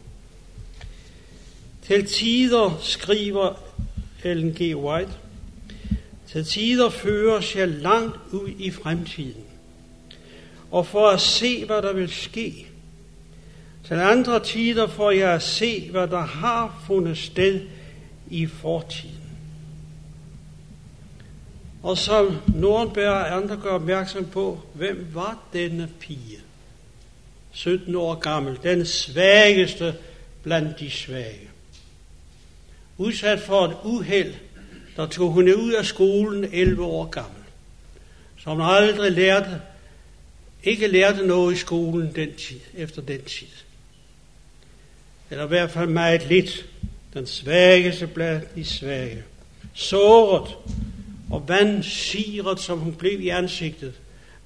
Til 1.88 2.06
tider 2.06 2.80
skriver 2.82 3.54
Ellen 4.24 4.54
G. 4.54 4.76
White, 4.76 5.12
til 6.28 6.46
tider 6.46 6.90
føres 6.90 7.56
jeg 7.56 7.68
langt 7.68 8.18
ud 8.32 8.50
i 8.60 8.72
fremtiden, 8.72 9.44
og 10.72 10.88
for 10.88 11.10
at 11.10 11.22
se, 11.22 11.66
hvad 11.66 11.82
der 11.82 11.94
vil 11.94 12.10
ske. 12.10 12.68
Til 13.86 13.94
andre 13.94 14.40
tider 14.40 14.88
får 14.88 15.12
jeg 15.12 15.34
at 15.34 15.44
se, 15.44 15.92
hvad 15.92 16.08
der 16.08 16.22
har 16.22 16.84
fundet 16.88 17.18
sted 17.18 17.62
i 18.30 18.46
fortiden. 18.46 19.16
Og 21.84 21.98
som 21.98 22.38
Nordenberg 22.56 23.12
og 23.12 23.36
andre 23.36 23.58
gør 23.58 23.72
opmærksom 23.72 24.26
på, 24.26 24.60
hvem 24.74 25.08
var 25.14 25.44
denne 25.54 25.90
pige? 26.00 26.40
17 27.52 27.96
år 27.96 28.16
gammel, 28.16 28.60
den 28.64 28.86
svageste 28.86 29.96
blandt 30.44 30.80
de 30.80 30.92
svage. 30.92 31.47
Udsat 32.98 33.40
for 33.40 33.66
et 33.66 33.78
uheld, 33.84 34.34
der 34.96 35.06
tog 35.06 35.32
hun 35.32 35.54
ud 35.54 35.74
af 35.74 35.86
skolen 35.86 36.50
11 36.54 36.84
år 36.84 37.06
gammel. 37.06 37.44
Som 38.38 38.52
hun 38.52 38.62
aldrig 38.62 39.12
lærte, 39.12 39.62
ikke 40.64 40.88
lærte 40.88 41.28
noget 41.28 41.54
i 41.54 41.58
skolen 41.58 42.16
den 42.16 42.36
tid, 42.36 42.60
efter 42.78 43.02
den 43.02 43.22
tid. 43.22 43.48
Eller 45.30 45.46
i 45.46 45.48
hvert 45.48 45.72
fald 45.72 45.90
meget 45.90 46.28
lidt. 46.30 46.66
Den 47.14 47.28
svageste 47.28 48.08
blandt 48.08 48.56
de 48.56 48.66
svage. 48.66 49.24
Såret 49.74 50.56
og 51.32 51.48
vandsiret, 51.48 52.60
som 52.60 52.80
hun 52.80 52.94
blev 52.94 53.22
i 53.22 53.30
ansigtet 53.30 53.94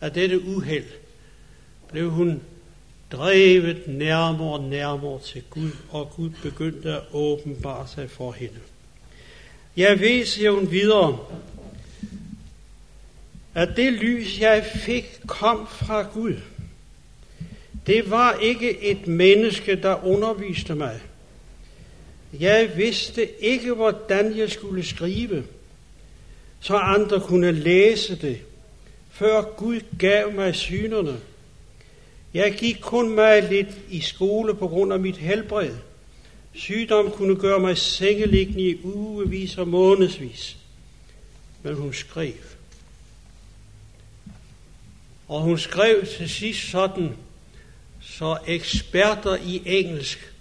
af 0.02 0.12
dette 0.12 0.42
uheld, 0.42 0.86
blev 1.92 2.12
hun 2.12 2.42
drevet 3.12 3.88
nærmere 3.88 4.54
og 4.54 4.64
nærmere 4.64 5.20
til 5.20 5.44
Gud, 5.50 5.72
og 5.90 6.12
Gud 6.16 6.30
begyndte 6.44 6.94
at 6.94 7.02
åbenbare 7.14 7.88
sig 7.88 8.10
for 8.10 8.32
hende. 8.32 8.60
Jeg 9.78 10.00
ved, 10.00 10.26
siger 10.26 10.52
hun 10.52 10.72
videre, 10.72 11.18
at 13.56 13.70
det 13.76 13.94
lys, 13.94 14.40
jeg 14.40 14.66
fik, 14.76 15.20
kom 15.28 15.68
fra 15.68 16.02
Gud. 16.02 16.36
Det 17.88 18.12
var 18.12 18.34
ikke 18.34 18.84
et 18.84 19.08
menneske, 19.08 19.76
der 19.76 20.06
underviste 20.06 20.76
mig. 20.76 21.00
Jeg 22.40 22.72
vidste 22.76 23.44
ikke, 23.44 23.74
hvordan 23.74 24.38
jeg 24.38 24.50
skulle 24.50 24.86
skrive, 24.86 25.44
så 26.60 26.76
andre 26.76 27.20
kunne 27.20 27.52
læse 27.52 28.16
det, 28.16 28.42
før 29.12 29.42
Gud 29.42 29.82
gav 30.00 30.34
mig 30.34 30.56
synerne. 30.56 31.18
Jeg 32.34 32.54
gik 32.54 32.78
kun 32.82 33.16
meget 33.16 33.44
lidt 33.44 33.78
i 33.90 34.02
skole 34.02 34.56
på 34.56 34.68
grund 34.68 34.94
af 34.94 35.00
mit 35.00 35.18
helbred. 35.18 35.76
Sygdom 36.54 37.12
kunne 37.12 37.36
gøre 37.36 37.60
mig 37.60 37.78
sengeliggende 37.78 38.62
i 38.62 38.80
ugevis 38.84 39.58
og 39.58 39.68
månedsvis. 39.68 40.58
Men 41.64 41.76
hun 41.76 41.94
skrev. 41.94 42.34
Og 45.28 45.42
hun 45.42 45.58
skrev 45.60 46.06
til 46.06 46.30
sidst 46.30 46.70
sådan, 46.70 47.16
så 48.02 48.38
eksperter 48.48 49.36
i 49.36 49.62
engelsk 49.66 50.34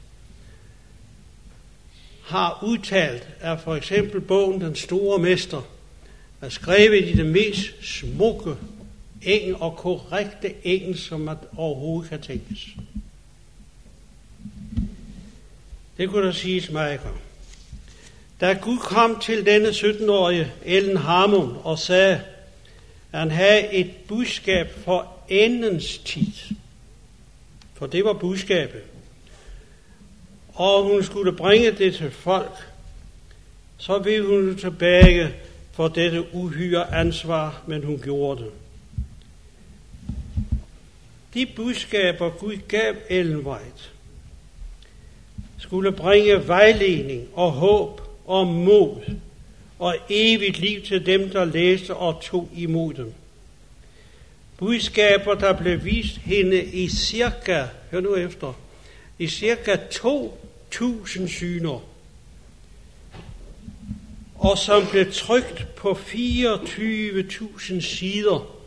har 2.24 2.58
udtalt, 2.62 3.28
at 3.40 3.60
for 3.60 3.74
eksempel 3.76 4.20
bogen 4.20 4.60
Den 4.60 4.76
Store 4.76 5.18
Mester 5.18 5.62
er 6.40 6.48
skrevet 6.48 7.08
i 7.08 7.12
det 7.12 7.26
mest 7.26 7.70
smukke 7.82 8.56
eng 9.22 9.62
og 9.62 9.76
korrekte 9.76 10.54
engelsk, 10.64 11.08
som 11.08 11.20
man 11.20 11.36
overhovedet 11.56 12.10
kan 12.10 12.20
tænkes. 12.20 12.68
Det 15.96 16.08
kunne 16.08 16.26
der 16.26 16.32
siges 16.32 16.70
meget 16.70 17.00
om. 17.04 17.18
Da 18.40 18.52
Gud 18.52 18.78
kom 18.78 19.20
til 19.20 19.46
denne 19.46 19.68
17-årige 19.68 20.52
Ellen 20.64 20.96
Harmon 20.96 21.56
og 21.62 21.78
sagde, 21.78 22.20
at 23.12 23.18
han 23.18 23.30
havde 23.30 23.72
et 23.72 23.90
budskab 24.08 24.70
for 24.84 25.12
endens 25.28 25.98
tid. 25.98 26.56
For 27.74 27.86
det 27.86 28.04
var 28.04 28.12
budskabet. 28.12 28.82
Og 30.54 30.82
hun 30.82 31.02
skulle 31.02 31.32
bringe 31.32 31.70
det 31.70 31.94
til 31.94 32.10
folk. 32.10 32.52
Så 33.78 33.98
ville 33.98 34.26
hun 34.26 34.56
tilbage 34.56 35.34
for 35.72 35.88
dette 35.88 36.34
uhyre 36.34 36.94
ansvar, 36.94 37.62
men 37.66 37.84
hun 37.84 38.00
gjorde 38.04 38.42
det. 38.42 38.50
De 41.34 41.46
budskaber 41.46 42.30
Gud 42.30 42.56
gav 42.68 42.94
Ellen 43.08 43.46
White, 43.46 43.82
skulle 45.58 45.92
bringe 45.92 46.48
vejledning 46.48 47.28
og 47.34 47.52
håb 47.52 48.00
og 48.26 48.46
mod 48.46 49.16
og 49.78 49.96
evigt 50.08 50.58
liv 50.58 50.82
til 50.82 51.06
dem, 51.06 51.30
der 51.30 51.44
læste 51.44 51.94
og 51.94 52.22
tog 52.22 52.48
imod 52.56 52.94
dem. 52.94 53.12
Budskaber, 54.56 55.34
der 55.34 55.58
blev 55.58 55.84
vist 55.84 56.16
hende 56.16 56.64
i 56.64 56.88
cirka, 56.88 57.64
hør 57.90 58.00
nu 58.00 58.16
efter, 58.16 58.52
i 59.18 59.28
cirka 59.28 59.76
2.000 59.76 61.28
syner, 61.28 61.84
og 64.34 64.58
som 64.58 64.86
blev 64.90 65.12
trygt 65.12 65.74
på 65.76 65.90
24.000 65.90 67.80
sider 67.80 68.59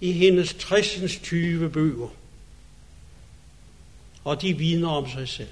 i 0.00 0.12
hendes 0.12 0.54
60 0.54 1.18
20 1.22 1.70
bøger. 1.70 2.08
Og 4.24 4.42
de 4.42 4.58
vidner 4.58 4.88
om 4.88 5.10
sig 5.10 5.28
selv. 5.28 5.48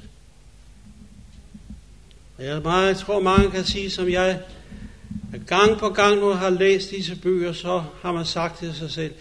Jeg, 2.39 2.63
meget, 2.63 2.87
jeg 2.87 2.97
tror, 2.97 3.21
mange 3.21 3.51
kan 3.51 3.65
sige, 3.65 3.91
som 3.91 4.09
jeg 4.09 4.43
gang 5.47 5.79
på 5.79 5.89
gang 5.89 6.21
nu 6.21 6.31
har 6.31 6.51
læst 6.51 6.91
disse 6.91 7.17
bøger, 7.17 7.53
så 7.53 7.85
har 8.03 8.13
man 8.13 8.27
sagt 8.27 8.59
til 8.59 8.75
sig 8.75 8.91
selv, 8.91 9.15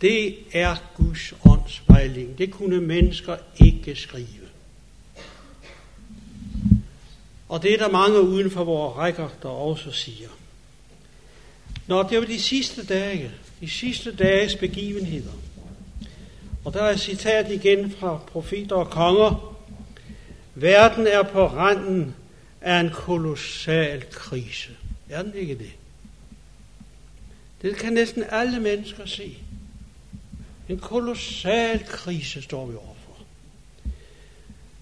det 0.00 0.36
er 0.52 0.76
Guds 0.96 1.34
ånds. 1.44 1.82
Det 2.38 2.50
kunne 2.50 2.80
mennesker 2.80 3.36
ikke 3.56 3.96
skrive. 3.96 4.26
Og 7.48 7.62
det 7.62 7.74
er 7.74 7.78
der 7.78 7.90
mange 7.90 8.20
uden 8.20 8.50
for 8.50 8.64
vores 8.64 8.96
rækker, 8.96 9.28
der 9.42 9.48
også 9.48 9.90
siger. 9.92 10.28
Når 11.86 12.02
det 12.02 12.18
var 12.18 12.24
de 12.24 12.40
sidste 12.40 12.86
dage, 12.86 13.30
de 13.64 13.70
sidste 13.70 14.14
dages 14.14 14.56
begivenheder, 14.56 15.32
og 16.64 16.72
der 16.72 16.82
er 16.82 16.90
et 16.90 17.00
citat 17.00 17.50
igen 17.50 17.90
fra 17.90 18.16
profeter 18.16 18.76
og 18.76 18.90
konger, 18.90 19.56
verden 20.54 21.06
er 21.06 21.22
på 21.22 21.46
randen 21.46 22.14
af 22.60 22.80
en 22.80 22.90
kolossal 22.90 24.04
krise. 24.10 24.70
Er 25.08 25.22
den 25.22 25.34
ikke 25.34 25.54
det? 25.54 25.70
Det 27.62 27.76
kan 27.76 27.92
næsten 27.92 28.24
alle 28.30 28.60
mennesker 28.60 29.06
se. 29.06 29.38
En 30.68 30.78
kolossal 30.78 31.84
krise 31.86 32.42
står 32.42 32.66
vi 32.66 32.74
overfor. 32.74 33.24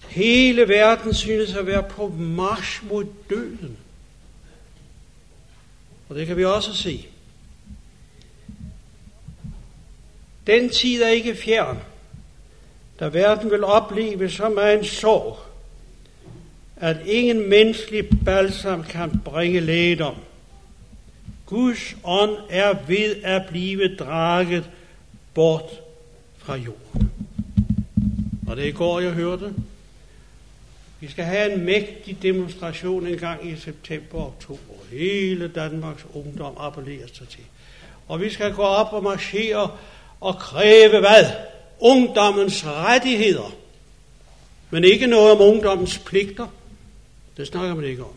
Hele 0.09 0.67
verden 0.67 1.13
synes 1.13 1.53
at 1.53 1.67
være 1.67 1.83
på 1.83 2.07
march 2.07 2.85
mod 2.85 3.05
døden. 3.29 3.77
Og 6.09 6.15
det 6.15 6.27
kan 6.27 6.37
vi 6.37 6.45
også 6.45 6.75
se. 6.75 7.07
Den 10.47 10.69
tid 10.69 11.01
er 11.01 11.09
ikke 11.09 11.35
fjern, 11.35 11.79
da 12.99 13.07
verden 13.07 13.51
vil 13.51 13.63
opleve 13.63 14.29
som 14.29 14.59
en 14.59 14.85
sorg, 14.85 15.37
at 16.77 16.97
ingen 17.05 17.49
menneskelig 17.49 18.09
balsam 18.25 18.83
kan 18.83 19.21
bringe 19.25 19.59
lægedom. 19.59 20.15
Guds 21.45 21.95
ånd 22.03 22.37
er 22.49 22.73
ved 22.87 23.15
at 23.23 23.41
blive 23.49 23.95
draget 23.95 24.69
bort 25.33 25.81
fra 26.37 26.55
jorden. 26.55 27.11
Og 28.47 28.55
det 28.55 28.63
er 28.63 28.69
i 28.69 28.71
går, 28.71 28.99
jeg 28.99 29.11
hørte. 29.11 29.53
Vi 30.99 31.07
skal 31.07 31.25
have 31.25 31.53
en 31.53 31.65
mægtig 31.65 32.17
demonstration 32.21 33.07
en 33.07 33.17
gang 33.17 33.49
i 33.49 33.55
september 33.55 34.17
og 34.17 34.27
oktober. 34.27 34.73
Hele 34.91 35.47
Danmarks 35.47 36.05
ungdom 36.13 36.53
appellerer 36.57 37.07
sig 37.13 37.27
til. 37.27 37.43
Og 38.07 38.21
vi 38.21 38.29
skal 38.29 38.53
gå 38.53 38.61
op 38.61 38.93
og 38.93 39.03
marchere 39.03 39.77
og 40.23 40.35
kræve 40.35 40.99
hvad? 40.99 41.25
Ungdommens 41.79 42.65
rettigheder. 42.65 43.55
Men 44.69 44.83
ikke 44.83 45.07
noget 45.07 45.31
om 45.31 45.41
ungdommens 45.41 45.97
pligter. 45.97 46.47
Det 47.37 47.47
snakker 47.47 47.75
man 47.75 47.85
ikke 47.85 48.03
om. 48.03 48.15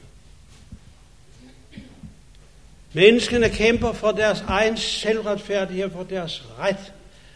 Menneskene 2.92 3.49
kæmper 3.49 3.92
for 3.92 4.12
deres 4.12 4.45
egen 4.49 4.77
selvretfærdighed, 4.77 5.90
for 5.90 6.03
deres 6.03 6.45
ret, 6.59 6.92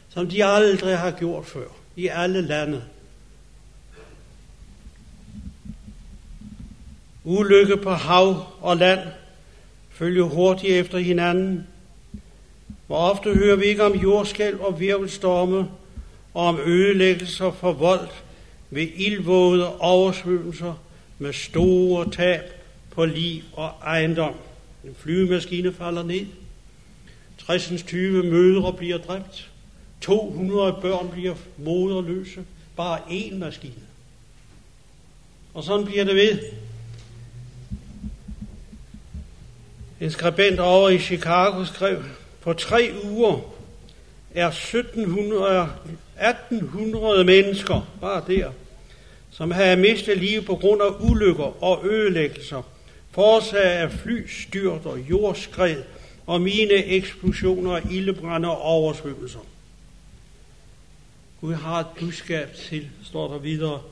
som 0.09 0.29
de 0.29 0.45
aldrig 0.45 0.99
har 0.99 1.11
gjort 1.11 1.47
før 1.47 1.67
i 1.97 2.07
alle 2.07 2.41
lande. 2.41 2.85
Ulykke 7.25 7.77
på 7.77 7.91
hav 7.91 8.47
og 8.61 8.77
land 8.77 9.01
følger 9.91 10.25
hurtigt 10.25 10.73
efter 10.73 10.99
hinanden. 10.99 11.67
Hvor 12.91 12.99
ofte 12.99 13.35
hører 13.35 13.57
vi 13.57 13.65
ikke 13.65 13.85
om 13.85 13.93
jordskælv 13.93 14.61
og 14.61 14.81
virvelstorme, 14.81 15.59
og 16.35 16.47
om 16.47 16.61
ødelæggelser 16.61 17.53
for 17.53 17.73
vold 17.73 18.09
ved 18.71 18.89
ildvåde 18.97 19.77
oversvømmelser 19.79 20.75
med 21.19 21.33
store 21.33 22.11
tab 22.11 22.41
på 22.91 23.05
liv 23.05 23.43
og 23.53 23.73
ejendom. 23.83 24.35
En 24.85 24.95
flyvemaskine 24.99 25.73
falder 25.73 26.03
ned. 26.03 26.27
60 27.47 27.83
20 27.83 28.23
mødre 28.23 28.73
bliver 28.73 28.99
dræbt. 28.99 29.51
200 30.01 30.79
børn 30.83 31.09
bliver 31.13 31.35
moderløse. 31.57 32.45
Bare 32.77 32.99
én 32.99 33.35
maskine. 33.35 33.87
Og 35.55 35.65
sådan 35.65 35.87
bliver 35.87 36.05
det 36.05 36.15
ved. 36.15 36.39
En 40.01 40.11
skribent 40.11 40.61
over 40.61 40.89
i 40.89 40.99
Chicago 40.99 41.65
skrev, 41.65 42.03
på 42.41 42.53
tre 42.53 42.93
uger 43.05 43.39
er 44.35 44.49
1700, 44.49 45.69
1800 46.21 47.25
mennesker, 47.25 47.89
bare 48.01 48.25
der, 48.27 48.51
som 49.31 49.51
havde 49.51 49.77
mistet 49.77 50.19
livet 50.19 50.47
på 50.47 50.57
grund 50.57 50.83
af 50.83 50.91
ulykker 51.01 51.65
og 51.65 51.87
ødelæggelser, 51.87 52.63
forårsaget 53.11 53.63
af 53.63 53.93
flystyrt 53.93 54.87
og 54.87 54.99
jordskred 54.99 55.83
og 56.27 56.41
mine 56.41 56.73
eksplosioner, 56.73 57.81
ildebrænde 57.91 58.49
og 58.49 58.63
oversvømmelser. 58.63 59.47
Gud 61.41 61.55
har 61.55 61.81
et 61.81 61.87
budskab 61.99 62.55
til, 62.55 62.89
står 63.05 63.33
der 63.33 63.39
videre. 63.39 63.83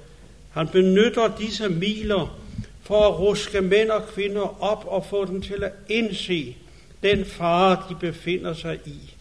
Han 0.51 0.69
benytter 0.69 1.37
disse 1.39 1.69
miler 1.69 2.39
for 2.83 3.09
at 3.09 3.19
ruske 3.19 3.61
mænd 3.61 3.91
og 3.91 4.09
kvinder 4.09 4.63
op 4.63 4.85
og 4.87 5.07
få 5.07 5.25
dem 5.25 5.43
til 5.43 5.65
at 5.65 5.73
indse 5.89 6.57
den 7.03 7.25
fare, 7.25 7.83
de 7.89 7.95
befinder 7.95 8.55
sig 8.55 8.79
i. 8.87 9.15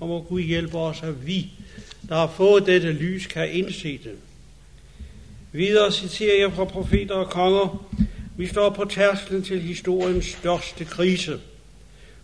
Og 0.00 0.08
må 0.08 0.20
Gud 0.20 0.40
hjælpe 0.40 0.78
os, 0.78 1.02
at 1.02 1.26
vi, 1.26 1.50
der 2.08 2.14
har 2.14 2.32
fået 2.36 2.66
dette 2.66 2.92
lys, 2.92 3.26
kan 3.26 3.52
indse 3.52 4.00
det. 4.04 4.16
Videre 5.52 5.92
citerer 5.92 6.40
jeg 6.40 6.52
fra 6.52 6.64
profeter 6.64 7.14
og 7.14 7.30
konger. 7.30 7.86
Vi 8.36 8.46
står 8.46 8.70
på 8.70 8.84
tærsklen 8.84 9.42
til 9.42 9.60
historiens 9.60 10.24
største 10.24 10.84
krise. 10.84 11.40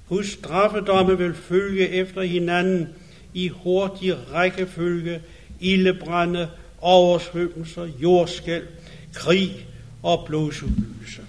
Guds 0.09 0.33
straffedomme 0.33 1.19
vil 1.19 1.35
følge 1.35 1.89
efter 1.89 2.23
hinanden 2.23 2.89
i 3.35 3.49
hurtig 3.49 4.33
rækkefølge, 4.33 5.23
ildebrænde, 5.61 6.49
oversvømmelser, 6.81 7.89
jordskæld, 8.03 8.67
krig 9.13 9.67
og 10.03 10.25
blodsudgivelse. 10.27 11.23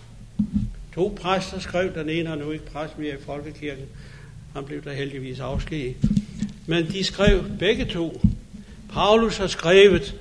To 0.99 1.17
præster 1.21 1.59
skrev, 1.59 1.93
den 1.93 2.09
ene 2.09 2.29
er 2.29 2.35
nu 2.35 2.51
ikke 2.51 2.65
præst 2.65 2.97
mere 2.97 3.13
i 3.13 3.23
Folkekirken, 3.25 3.85
han 4.53 4.65
blev 4.65 4.83
der 4.83 4.93
heldigvis 4.93 5.39
afskediget. 5.39 5.95
Men 6.65 6.85
de 6.85 7.03
skrev 7.03 7.43
begge 7.59 7.85
to. 7.85 8.21
Paulus 8.93 9.37
har 9.37 9.47
skrevet, 9.47 10.15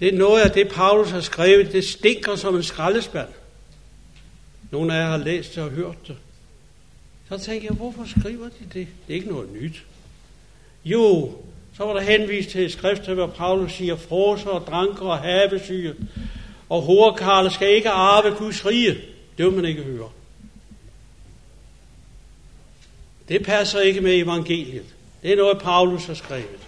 det 0.00 0.08
er 0.08 0.18
noget 0.18 0.40
af 0.40 0.50
det, 0.50 0.68
Paulus 0.68 1.10
har 1.10 1.20
skrevet, 1.20 1.72
det 1.72 1.84
stinker 1.84 2.36
som 2.36 2.56
en 2.56 2.62
skraldespand. 2.62 3.28
Nogle 4.70 4.94
af 4.94 5.00
jer 5.00 5.10
har 5.10 5.16
læst 5.16 5.54
det 5.54 5.62
og 5.62 5.70
hørt 5.70 6.08
det. 6.08 6.16
Så 7.28 7.38
tænker 7.38 7.68
jeg, 7.70 7.76
hvorfor 7.76 8.04
skriver 8.18 8.44
de 8.44 8.64
det? 8.64 8.74
Det 8.74 8.86
er 9.08 9.14
ikke 9.14 9.28
noget 9.28 9.52
nyt. 9.60 9.84
Jo, 10.84 11.32
så 11.76 11.84
var 11.84 11.92
der 11.92 12.00
henvist 12.00 12.50
til 12.50 12.64
et 12.64 12.72
skrift, 12.72 13.08
hvor 13.08 13.26
Paulus 13.26 13.72
siger, 13.72 13.96
froser 13.96 14.50
og 14.50 14.66
dranker 14.66 15.06
og 15.06 15.18
havesyge 15.18 15.94
og 16.68 16.82
horekarle 16.82 17.50
skal 17.50 17.74
ikke 17.74 17.90
arve 17.90 18.36
Guds 18.36 18.66
rige. 18.66 18.96
Det 19.38 19.46
vil 19.46 19.54
man 19.54 19.64
ikke 19.64 19.82
høre. 19.82 20.08
Det 23.28 23.44
passer 23.44 23.80
ikke 23.80 24.00
med 24.00 24.14
evangeliet. 24.14 24.84
Det 25.22 25.32
er 25.32 25.36
noget, 25.36 25.58
Paulus 25.58 26.06
har 26.06 26.14
skrevet. 26.14 26.58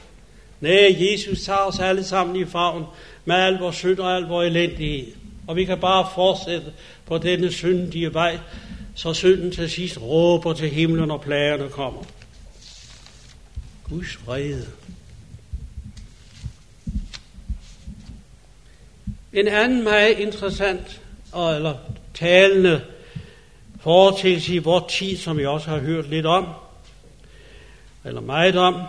Nej, 0.60 0.96
Jesus 0.98 1.42
tager 1.42 1.58
os 1.58 1.78
alle 1.78 2.04
sammen 2.04 2.36
i 2.36 2.44
favn 2.44 2.84
med 3.24 3.36
al 3.36 3.58
vores 3.58 3.76
synd 3.76 3.98
og 3.98 4.16
al 4.16 4.22
vores 4.22 4.46
elendighed. 4.46 5.12
Og 5.46 5.56
vi 5.56 5.64
kan 5.64 5.80
bare 5.80 6.08
fortsætte 6.14 6.72
på 7.06 7.18
denne 7.18 7.52
syndige 7.52 8.14
vej, 8.14 8.38
så 8.94 9.14
synden 9.14 9.52
til 9.52 9.70
sidst 9.70 10.02
råber 10.02 10.52
til 10.52 10.70
himlen, 10.70 11.08
når 11.08 11.18
plagerne 11.18 11.68
kommer. 11.68 12.02
Guds 13.88 14.26
vrede. 14.26 14.66
En 19.32 19.48
anden 19.48 19.84
meget 19.84 20.18
interessant 20.18 21.00
eller 21.34 21.74
talende 22.14 22.84
foretagelse 23.80 24.54
i 24.54 24.58
vores 24.58 24.94
tid, 24.94 25.16
som 25.16 25.38
vi 25.38 25.46
også 25.46 25.70
har 25.70 25.78
hørt 25.78 26.10
lidt 26.10 26.26
om, 26.26 26.46
eller 28.04 28.20
meget 28.20 28.56
om, 28.56 28.82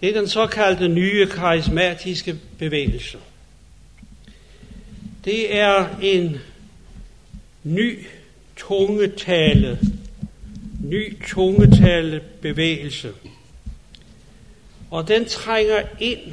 det 0.00 0.08
er 0.08 0.20
den 0.20 0.28
såkaldte 0.28 0.88
nye 0.88 1.26
karismatiske 1.26 2.38
bevægelse. 2.58 3.18
Det 5.24 5.56
er 5.56 5.88
en 6.02 6.40
ny 7.64 8.06
tungetale, 8.56 9.78
ny 10.84 11.26
tungetale 11.26 12.20
bevægelse. 12.40 13.12
Og 14.90 15.08
den 15.08 15.24
trænger 15.24 15.82
ind 16.00 16.32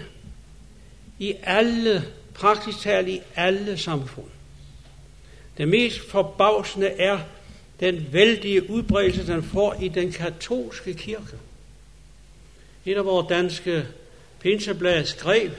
i 1.20 1.34
alle, 1.44 2.04
praktisk 2.34 2.80
talt 2.80 3.08
i 3.08 3.20
alle 3.36 3.78
samfund. 3.78 4.33
Det 5.58 5.68
mest 5.68 6.10
forbavsende 6.10 6.88
er 6.88 7.20
den 7.80 8.08
vældige 8.12 8.70
udbredelse, 8.70 9.28
den 9.28 9.44
får 9.44 9.76
i 9.82 9.88
den 9.88 10.12
katolske 10.12 10.94
kirke. 10.94 11.38
Et 12.86 12.98
af 12.98 13.06
vores 13.06 13.28
danske 13.30 13.86
pinseblad 14.40 15.06
skrev, 15.06 15.50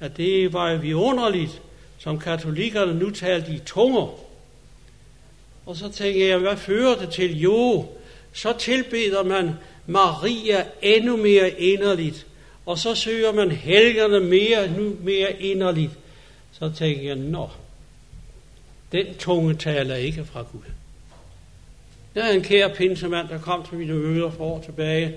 at 0.00 0.16
det 0.16 0.52
var 0.52 0.76
vidunderligt, 0.76 1.62
som 1.98 2.18
katolikkerne 2.18 2.94
nu 2.94 3.10
talte 3.10 3.52
i 3.52 3.58
tunger. 3.58 4.20
Og 5.66 5.76
så 5.76 5.92
tænker 5.92 6.26
jeg, 6.26 6.38
hvad 6.38 6.56
fører 6.56 6.94
det 6.94 7.10
til? 7.10 7.40
Jo, 7.40 7.86
så 8.32 8.52
tilbeder 8.58 9.22
man 9.22 9.50
Maria 9.86 10.66
endnu 10.82 11.16
mere 11.16 11.60
inderligt, 11.60 12.26
og 12.66 12.78
så 12.78 12.94
søger 12.94 13.32
man 13.32 13.50
helgerne 13.50 14.20
mere, 14.20 14.70
nu 14.78 14.96
mere 15.02 15.42
inderligt. 15.42 15.92
Så 16.52 16.72
tænker 16.78 17.02
jeg, 17.02 17.16
nå, 17.16 17.48
den 18.94 19.14
tunge 19.14 19.54
taler 19.54 19.94
ikke 19.94 20.24
fra 20.24 20.42
Gud. 20.52 20.70
Der 22.14 22.24
er 22.24 22.32
en 22.32 22.42
kære 22.42 22.70
pinsemand, 22.70 23.28
der 23.28 23.38
kom 23.38 23.66
til 23.68 23.78
mine 23.78 23.94
møder 23.94 24.30
for 24.30 24.44
år 24.44 24.62
tilbage, 24.62 25.14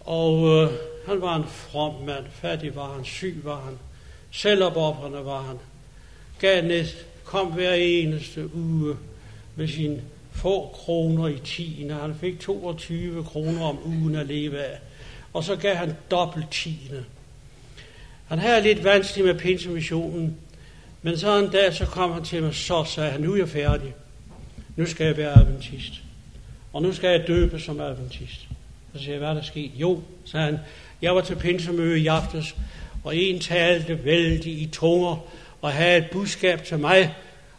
og 0.00 0.48
øh, 0.48 0.70
han 1.06 1.20
var 1.20 1.36
en 1.36 1.44
from 1.44 1.94
mand, 2.06 2.24
fattig 2.32 2.76
var 2.76 2.92
han, 2.92 3.04
syg 3.04 3.40
var 3.44 3.60
han, 3.60 3.78
selvopoffrende 4.30 5.24
var 5.24 5.42
han, 5.42 5.56
gav 6.40 6.64
næst, 6.64 7.06
kom 7.24 7.46
hver 7.46 7.72
eneste 7.72 8.54
uge 8.54 8.96
med 9.56 9.68
sine 9.68 10.02
få 10.32 10.66
kroner 10.66 11.28
i 11.28 11.38
tiende. 11.44 11.94
Han 11.94 12.14
fik 12.20 12.40
22 12.40 13.24
kroner 13.24 13.64
om 13.64 13.78
ugen 13.84 14.14
at 14.14 14.26
leve 14.26 14.58
af. 14.58 14.78
Og 15.32 15.44
så 15.44 15.56
gav 15.56 15.74
han 15.74 15.96
dobbelt 16.10 16.50
tiende. 16.50 17.04
Han 18.26 18.38
havde 18.38 18.62
lidt 18.62 18.84
vanskeligt 18.84 19.26
med 19.26 19.34
pinsemissionen, 19.34 20.36
men 21.02 21.18
så 21.18 21.38
en 21.38 21.50
dag, 21.50 21.74
så 21.74 21.86
kom 21.86 22.12
han 22.12 22.24
til 22.24 22.42
mig, 22.42 22.54
så 22.54 22.84
sagde 22.84 23.10
han, 23.10 23.20
nu 23.20 23.32
er 23.32 23.36
jeg 23.36 23.48
færdig. 23.48 23.94
Nu 24.76 24.86
skal 24.86 25.06
jeg 25.06 25.16
være 25.16 25.38
adventist. 25.38 25.92
Og 26.72 26.82
nu 26.82 26.92
skal 26.92 27.10
jeg 27.10 27.26
døbe 27.26 27.60
som 27.60 27.80
adventist. 27.80 28.48
Så 28.92 28.98
siger 28.98 29.10
jeg, 29.10 29.18
hvad 29.18 29.28
er 29.28 29.34
der 29.34 29.42
sket? 29.42 29.70
Jo, 29.74 30.00
sagde 30.24 30.46
han, 30.46 30.58
jeg 31.02 31.14
var 31.14 31.20
til 31.20 31.34
pinsemøde 31.36 32.00
i 32.00 32.06
aftes, 32.06 32.56
og 33.04 33.16
en 33.16 33.40
talte 33.40 34.04
vældig 34.04 34.52
i 34.52 34.66
tunger, 34.72 35.26
og 35.62 35.72
havde 35.72 35.98
et 35.98 36.10
budskab 36.12 36.64
til 36.64 36.78
mig, 36.78 37.14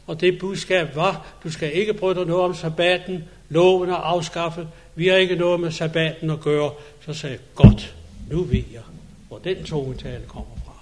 og 0.07 0.21
det 0.21 0.39
budskab 0.39 0.95
var, 0.95 1.27
du 1.43 1.51
skal 1.51 1.73
ikke 1.73 1.93
bryde 1.93 2.19
dig 2.19 2.25
noget 2.25 2.43
om 2.43 2.55
sabbaten, 2.55 3.23
loven 3.49 3.89
er 3.89 3.95
afskaffet, 3.95 4.67
vi 4.95 5.07
har 5.07 5.15
ikke 5.15 5.35
noget 5.35 5.59
med 5.59 5.71
sabbaten 5.71 6.29
at 6.29 6.39
gøre. 6.39 6.71
Så 7.05 7.13
sagde 7.13 7.33
jeg, 7.35 7.41
godt, 7.55 7.95
nu 8.29 8.43
ved 8.43 8.63
jeg, 8.73 8.81
hvor 9.27 9.37
den 9.37 9.63
tungetale 9.63 10.23
kommer 10.27 10.55
fra. 10.65 10.73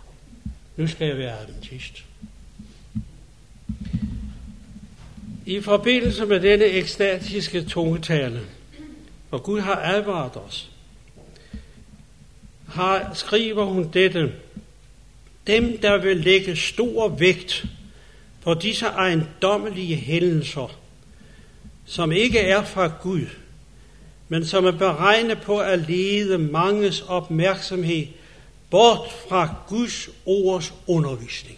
Nu 0.78 0.88
skal 0.88 1.08
jeg 1.08 1.17
være 1.17 1.39
adventist. 1.39 2.04
I 5.50 5.62
forbindelse 5.62 6.26
med 6.26 6.40
denne 6.40 6.66
ekstatiske 6.66 7.64
tungetale, 7.64 8.42
hvor 9.30 9.38
Gud 9.38 9.60
har 9.60 9.76
advaret 9.76 10.38
os, 10.38 10.70
har, 12.68 13.12
skriver 13.14 13.64
hun 13.64 13.90
dette, 13.94 14.34
dem, 15.48 15.78
der 15.78 15.98
vil 15.98 16.18
lægge 16.18 16.56
stor 16.56 17.08
vægt 17.08 17.66
på 18.42 18.54
disse 18.54 18.86
ejendommelige 18.86 19.96
hændelser, 19.96 20.80
som 21.86 22.12
ikke 22.12 22.40
er 22.40 22.64
fra 22.64 22.92
Gud, 23.02 23.26
men 24.28 24.46
som 24.46 24.66
er 24.66 24.72
beregnet 24.72 25.42
på 25.42 25.60
at 25.60 25.90
lede 25.90 26.38
manges 26.38 27.02
opmærksomhed 27.02 28.08
bort 28.70 29.12
fra 29.30 29.56
Guds 29.68 30.10
ords 30.26 30.74
undervisning. 30.88 31.58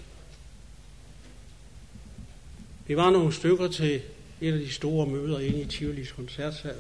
Vi 2.88 2.96
var 2.96 3.10
nogle 3.10 3.34
stykker 3.34 3.68
til 3.68 4.02
et 4.42 4.54
af 4.54 4.60
de 4.60 4.72
store 4.72 5.08
møder 5.08 5.40
inde 5.40 5.62
i 5.62 5.66
Tivolis 5.66 6.12
koncertsal 6.12 6.76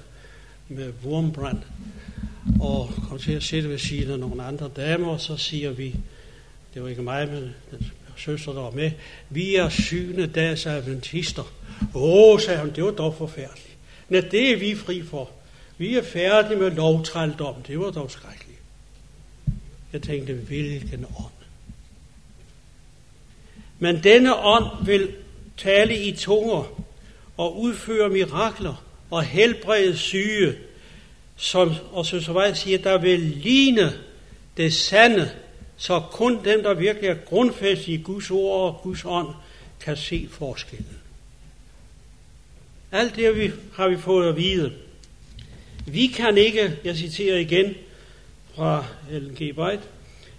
med 0.69 0.93
Wurmbrand, 1.05 1.61
og 2.61 2.89
kom 3.09 3.19
til 3.19 3.31
at 3.31 3.43
sætte 3.43 3.69
ved 3.69 3.77
siden 3.77 4.11
af 4.11 4.19
nogle 4.19 4.43
andre 4.43 4.71
damer, 4.75 5.07
og 5.07 5.21
så 5.21 5.37
siger 5.37 5.71
vi, 5.71 5.95
det 6.73 6.83
var 6.83 6.89
ikke 6.89 7.01
mig, 7.01 7.27
men 7.27 7.55
den 7.71 7.91
søster, 8.17 8.53
der 8.53 8.61
var 8.61 8.71
med, 8.71 8.91
vi 9.29 9.55
er 9.55 9.69
syvende 9.69 10.27
dags 10.27 10.65
adventister. 10.65 11.53
Åh, 11.95 12.39
sagde 12.39 12.59
hun, 12.59 12.71
det 12.75 12.83
var 12.83 12.91
dog 12.91 13.15
forfærdeligt. 13.15 13.77
Nej, 14.09 14.21
det 14.21 14.51
er 14.51 14.57
vi 14.57 14.75
fri 14.75 15.01
for. 15.03 15.29
Vi 15.77 15.97
er 15.97 16.03
færdige 16.03 16.59
med 16.59 16.71
lovtrældom. 16.71 17.55
Det 17.67 17.79
var 17.79 17.91
dog 17.91 18.11
skrækkeligt. 18.11 18.59
Jeg 19.93 20.01
tænkte, 20.01 20.33
hvilken 20.33 21.05
ånd. 21.05 21.31
Men 23.79 24.03
denne 24.03 24.35
ånd 24.35 24.85
vil 24.85 25.09
tale 25.57 25.97
i 25.97 26.11
tunger 26.11 26.81
og 27.37 27.59
udføre 27.59 28.09
mirakler 28.09 28.83
og 29.11 29.23
helbrede 29.23 29.97
syge, 29.97 30.55
som 31.35 31.73
og 31.91 32.05
så 32.05 32.51
siger, 32.55 32.77
der 32.77 32.97
vil 32.97 33.19
ligne 33.19 33.93
det 34.57 34.73
sande 34.73 35.31
så 35.81 35.99
kun 36.11 36.45
dem, 36.45 36.63
der 36.63 36.73
virkelig 36.73 37.09
er 37.09 37.15
grundfæstet 37.25 37.87
i 37.87 37.97
Guds 37.97 38.31
ord 38.31 38.61
og 38.61 38.79
Guds 38.83 39.05
ånd, 39.05 39.27
kan 39.79 39.97
se 39.97 40.27
forskellen. 40.31 40.97
Alt 42.91 43.15
det 43.15 43.37
vi, 43.37 43.51
har 43.73 43.87
vi 43.87 43.97
fået 43.97 44.29
at 44.29 44.37
vide. 44.37 44.73
Vi 45.85 46.07
kan 46.07 46.37
ikke, 46.37 46.77
jeg 46.83 46.95
citerer 46.95 47.37
igen 47.37 47.75
fra 48.55 48.85
Ellen 49.11 49.35
G. 49.35 49.57
White, 49.57 49.83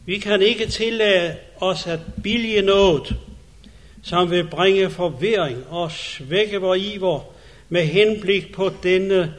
vi 0.07 0.19
kan 0.19 0.43
ikke 0.43 0.67
tillade 0.67 1.37
os 1.57 1.87
at 1.87 2.01
billige 2.23 2.63
noget, 2.63 3.17
som 4.03 4.31
vil 4.31 4.45
bringe 4.45 4.91
forvirring 4.91 5.65
og 5.71 5.93
svække 5.93 6.59
vor 6.59 6.75
iver 6.75 7.21
med 7.69 7.87
henblik 7.87 8.53
på 8.53 8.71
denne, 8.83 9.35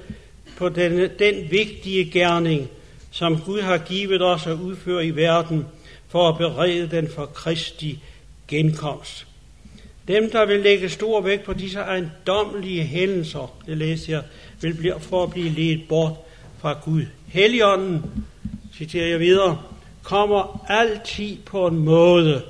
på 0.57 0.69
denne, 0.69 1.09
den 1.19 1.51
vigtige 1.51 2.11
gerning, 2.11 2.69
som 3.11 3.41
Gud 3.45 3.61
har 3.61 3.77
givet 3.77 4.21
os 4.21 4.47
at 4.47 4.53
udføre 4.53 5.05
i 5.05 5.15
verden– 5.15 5.65
for 6.13 6.29
at 6.29 6.37
berede 6.37 6.87
den 6.91 7.09
for 7.15 7.25
Kristi 7.25 7.99
genkomst. 8.47 9.27
Dem, 10.07 10.31
der 10.31 10.45
vil 10.45 10.59
lægge 10.59 10.89
stor 10.89 11.21
vægt 11.21 11.43
på 11.43 11.53
disse 11.53 11.79
ejendommelige 11.79 12.83
hændelser, 12.83 13.55
det 13.65 13.77
læser 13.77 14.13
jeg, 14.13 14.23
vil 14.61 14.73
blive 14.73 14.99
for 14.99 15.23
at 15.23 15.31
blive 15.31 15.49
ledt 15.49 15.87
bort 15.87 16.13
fra 16.59 16.79
Gud. 16.85 17.05
Helligånden, 17.27 18.03
citerer 18.77 19.07
jeg 19.07 19.19
videre, 19.19 19.61
kommer 20.03 20.65
altid 20.69 21.37
på 21.45 21.67
en 21.67 21.77
måde, 21.77 22.41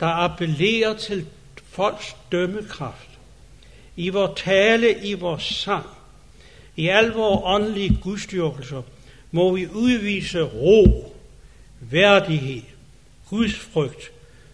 der 0.00 0.06
appellerer 0.06 0.96
til 0.96 1.26
folks 1.68 2.16
dømmekraft. 2.32 3.08
I 3.96 4.08
vores 4.08 4.40
tale, 4.40 5.04
i 5.04 5.14
vores 5.14 5.42
sang, 5.42 5.86
i 6.76 6.88
al 6.88 7.06
vores 7.10 7.40
åndelige 7.44 7.98
gudstyrkelser, 8.02 8.82
må 9.30 9.54
vi 9.54 9.66
udvise 9.66 10.42
ro, 10.42 11.14
værdighed, 11.80 12.62
Guds 13.30 13.54
frygt, 13.54 14.10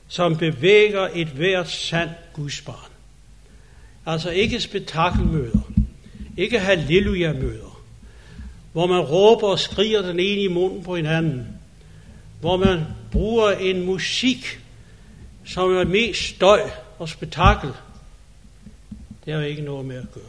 som 0.09 0.37
bevæger 0.37 1.09
et 1.15 1.29
hvert 1.29 1.71
sandt 1.71 2.13
Guds 2.33 2.61
barn. 2.61 2.91
Altså 4.07 4.31
ikke 4.31 4.61
spektakelmøder, 4.61 5.73
ikke 6.37 6.59
halleluja-møder, 6.59 7.83
hvor 8.73 8.87
man 8.87 9.01
råber 9.01 9.49
og 9.49 9.59
skriger 9.59 10.03
den 10.03 10.21
ene 10.21 10.43
i 10.43 10.49
munden 10.49 10.85
på 10.85 10.97
hinanden, 10.97 11.47
hvor 12.41 12.57
man 12.57 12.85
bruger 13.13 13.51
en 13.51 13.87
musik, 13.87 14.61
som 15.47 15.77
er 15.77 15.85
mest 15.85 16.23
støj 16.23 16.61
og 16.99 17.09
spektakel. 17.09 17.71
Det 19.25 19.35
har 19.35 19.41
ikke 19.41 19.63
noget 19.63 19.87
med 19.87 19.97
at 19.97 20.13
gøre. 20.15 20.25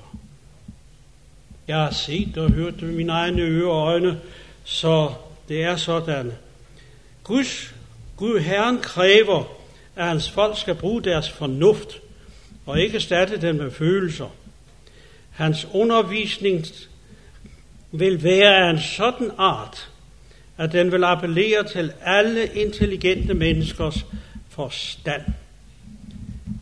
Jeg 1.68 1.78
har 1.78 1.92
set 1.92 2.38
og 2.38 2.52
hørt 2.52 2.74
det 2.74 2.84
med 2.84 2.94
mine 2.94 3.12
egne 3.12 3.42
ører 3.42 3.70
og 3.70 3.88
øjne, 3.88 4.20
så 4.64 5.14
det 5.48 5.64
er 5.64 5.76
sådan. 5.76 6.32
Guds 7.24 7.74
Gud 8.18 8.40
Herren 8.40 8.78
kræver, 8.78 9.44
at 9.96 10.06
hans 10.06 10.30
folk 10.30 10.58
skal 10.58 10.76
bruge 10.76 11.04
deres 11.04 11.30
fornuft 11.30 12.02
og 12.66 12.80
ikke 12.80 12.96
erstatte 12.96 13.42
den 13.42 13.58
med 13.58 13.72
følelser. 13.72 14.36
Hans 15.32 15.68
undervisning 15.74 16.66
vil 17.92 18.24
være 18.24 18.56
af 18.56 18.70
en 18.70 18.80
sådan 18.80 19.32
art, 19.38 19.90
at 20.58 20.72
den 20.72 20.92
vil 20.92 21.04
appellere 21.04 21.64
til 21.64 21.92
alle 22.02 22.48
intelligente 22.54 23.34
menneskers 23.34 24.06
forstand. 24.58 25.22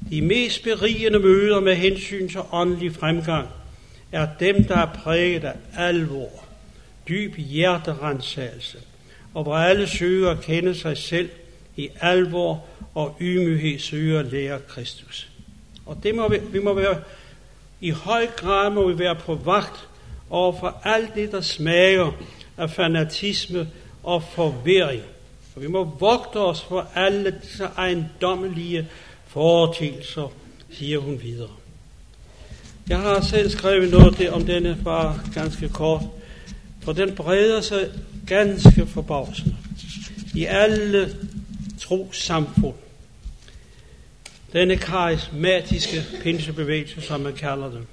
De 0.10 0.22
mest 0.22 0.64
berigende 0.64 1.20
møder 1.20 1.60
med 1.60 1.76
hensyn 1.76 2.30
til 2.30 2.40
åndelig 2.52 2.96
fremgang 2.96 3.48
er 4.12 4.28
dem, 4.40 4.64
der 4.64 4.78
er 4.78 4.94
præget 5.04 5.44
af 5.44 5.56
alvor, 5.78 6.46
dyb 7.10 7.38
hjerterensagelse, 7.38 8.78
og 9.34 9.44
hvor 9.44 9.56
alle 9.56 9.88
søger 9.88 10.30
at 10.30 10.42
kende 10.42 10.76
sig 10.76 10.98
selv 10.98 11.30
i 11.76 11.90
alvor 12.02 12.66
og 12.96 13.18
ydmyghed 13.20 13.80
søger 13.80 14.20
at 14.20 14.26
lære 14.26 14.60
Kristus. 14.68 15.30
Og 15.86 15.98
det 16.04 16.16
må 16.16 16.30
vi, 16.30 16.40
vi 16.52 16.60
må 16.60 16.74
være, 16.74 17.02
i 17.82 17.90
høj 17.90 18.28
grad 18.28 18.72
må 18.72 18.88
vi 18.88 19.00
være 19.00 19.16
på 19.16 19.36
vagt 19.36 19.88
over 20.30 20.60
for 20.60 20.82
alt 20.84 21.16
det, 21.16 21.32
der 21.32 21.42
smager 21.42 22.12
af 22.58 22.70
fanatisme 22.70 23.68
og 24.04 24.24
forvirring. 24.24 25.04
Og 25.56 25.62
vi 25.62 25.68
må 25.68 25.84
vogte 25.84 26.38
os 26.38 26.62
for 26.62 26.88
alle 26.96 27.40
disse 27.44 27.64
ejendommelige 27.64 28.88
foreteelser, 29.28 30.32
siger 30.72 31.00
hun 31.00 31.22
videre. 31.22 31.50
Jeg 32.90 33.00
har 33.00 33.22
selv 33.22 33.50
skrevet 33.50 33.92
noget 33.92 34.30
om 34.30 34.46
denne 34.46 34.78
bare 34.84 35.20
ganske 35.34 35.70
kort, 35.70 36.02
for 36.82 36.94
den 36.94 37.16
breder 37.16 37.62
sig 37.62 37.90
ganske 38.28 38.88
forbavsende 38.88 39.56
i 40.36 40.46
alle 40.46 41.16
trosamfund. 41.80 42.76
Denne 44.54 44.78
karismatiske 44.78 46.04
pinsebevægelse, 46.24 47.02
som 47.02 47.20
man 47.20 47.34
kalder 47.34 47.70
den. 47.70 47.88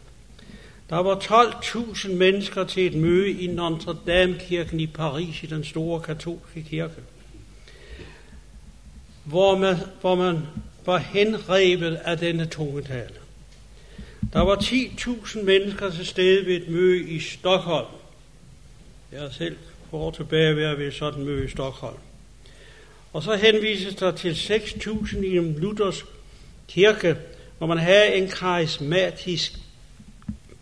Der 0.91 0.97
var 0.97 1.15
12.000 1.15 2.13
mennesker 2.13 2.65
til 2.65 2.87
et 2.87 2.95
møde 2.95 3.31
i 3.31 3.47
Notre 3.47 3.97
Dame-kirken 4.07 4.81
i 4.81 4.87
Paris, 4.87 5.43
i 5.43 5.47
den 5.47 5.65
store 5.65 6.01
katolske 6.01 6.63
kirke, 6.63 6.95
hvor 9.25 9.59
man, 9.59 9.77
hvor 10.01 10.15
man 10.15 10.39
var 10.87 10.99
henrevet 10.99 11.95
af 11.95 12.19
denne 12.19 12.47
tungetale. 12.47 13.15
Der 14.33 14.41
var 14.41 14.57
10.000 14.57 15.43
mennesker 15.43 15.91
til 15.91 16.07
stede 16.07 16.47
ved 16.47 16.57
et 16.57 16.69
møde 16.69 17.03
i 17.03 17.21
Stockholm. 17.21 17.87
Jeg 19.13 19.25
er 19.25 19.31
selv 19.31 19.57
for 19.91 20.11
tilbage 20.11 20.57
tilbage 20.57 20.71
at 20.71 20.79
være 20.79 20.93
sådan 20.93 21.21
et 21.21 21.27
møde 21.27 21.45
i 21.45 21.49
Stockholm. 21.49 21.97
Og 23.13 23.23
så 23.23 23.37
henvises 23.37 23.95
der 23.95 24.11
til 24.11 24.33
6.000 24.33 25.25
i 25.25 25.37
en 25.37 25.59
Luthers 25.59 26.05
kirke, 26.69 27.17
hvor 27.59 27.67
man 27.67 27.79
havde 27.79 28.15
en 28.15 28.29
karismatisk 28.29 29.53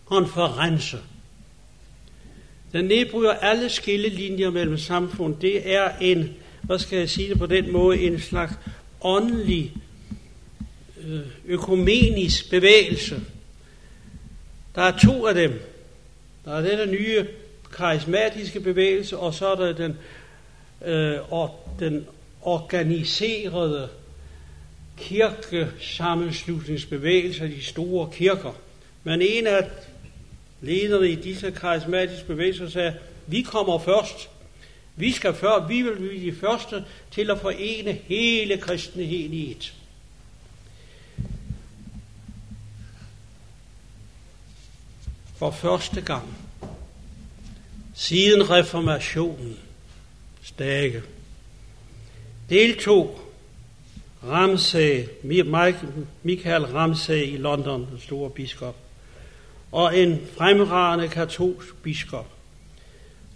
konference. 0.05 0.97
Den 2.73 2.85
nedbryder 2.85 3.31
alle 3.31 3.69
skillelinjer 3.69 4.49
mellem 4.49 4.77
samfund. 4.77 5.35
Det 5.37 5.73
er 5.73 5.91
en, 6.01 6.33
hvad 6.61 6.79
skal 6.79 6.99
jeg 6.99 7.09
sige 7.09 7.29
det 7.29 7.39
på 7.39 7.45
den 7.45 7.71
måde, 7.71 7.99
en 7.99 8.19
slags 8.19 8.53
åndelig, 9.01 9.73
øh, 11.03 11.19
økumenisk 11.45 12.49
bevægelse. 12.49 13.21
Der 14.75 14.81
er 14.81 14.97
to 14.97 15.25
af 15.25 15.35
dem. 15.35 15.61
Der 16.45 16.51
er 16.51 16.85
den 16.85 16.91
nye 16.91 17.25
karismatiske 17.73 18.59
bevægelse, 18.59 19.17
og 19.17 19.33
så 19.33 19.47
er 19.47 19.55
der 19.55 19.73
den, 19.73 19.97
øh, 20.85 21.33
og 21.33 21.75
den 21.79 22.05
organiserede 22.41 23.89
kirkesammenslutningsbevægelse 24.97 27.43
af 27.43 27.49
de 27.49 27.63
store 27.63 28.09
kirker. 28.13 28.51
Men 29.03 29.21
en 29.21 29.47
af 29.47 29.69
lederne 30.61 31.09
i 31.09 31.15
disse 31.15 31.51
karismatiske 31.51 32.27
bevægelser 32.27 32.69
sagde, 32.69 32.93
vi 33.27 33.41
kommer 33.41 33.79
først. 33.79 34.29
Vi 34.95 35.11
skal 35.11 35.33
før, 35.33 35.67
vi 35.67 35.81
vil 35.81 35.95
blive 35.95 36.31
de 36.31 36.35
første 36.35 36.85
til 37.11 37.31
at 37.31 37.39
forene 37.39 37.91
hele 37.91 38.57
kristenheden 38.57 39.33
i 39.33 39.51
et. 39.51 39.73
For 45.37 45.51
første 45.51 46.01
gang 46.01 46.37
siden 47.93 48.49
reformationen 48.49 49.57
stage 50.41 51.01
deltog 52.49 53.19
Ramsay, 54.23 55.03
Michael 56.23 56.65
Ramsay 56.65 57.27
i 57.27 57.37
London, 57.37 57.87
den 57.91 57.99
store 57.99 58.29
biskop, 58.29 58.75
og 59.71 59.97
en 59.97 60.27
fremragende 60.37 61.07
katolsk 61.07 61.75
biskop, 61.83 62.27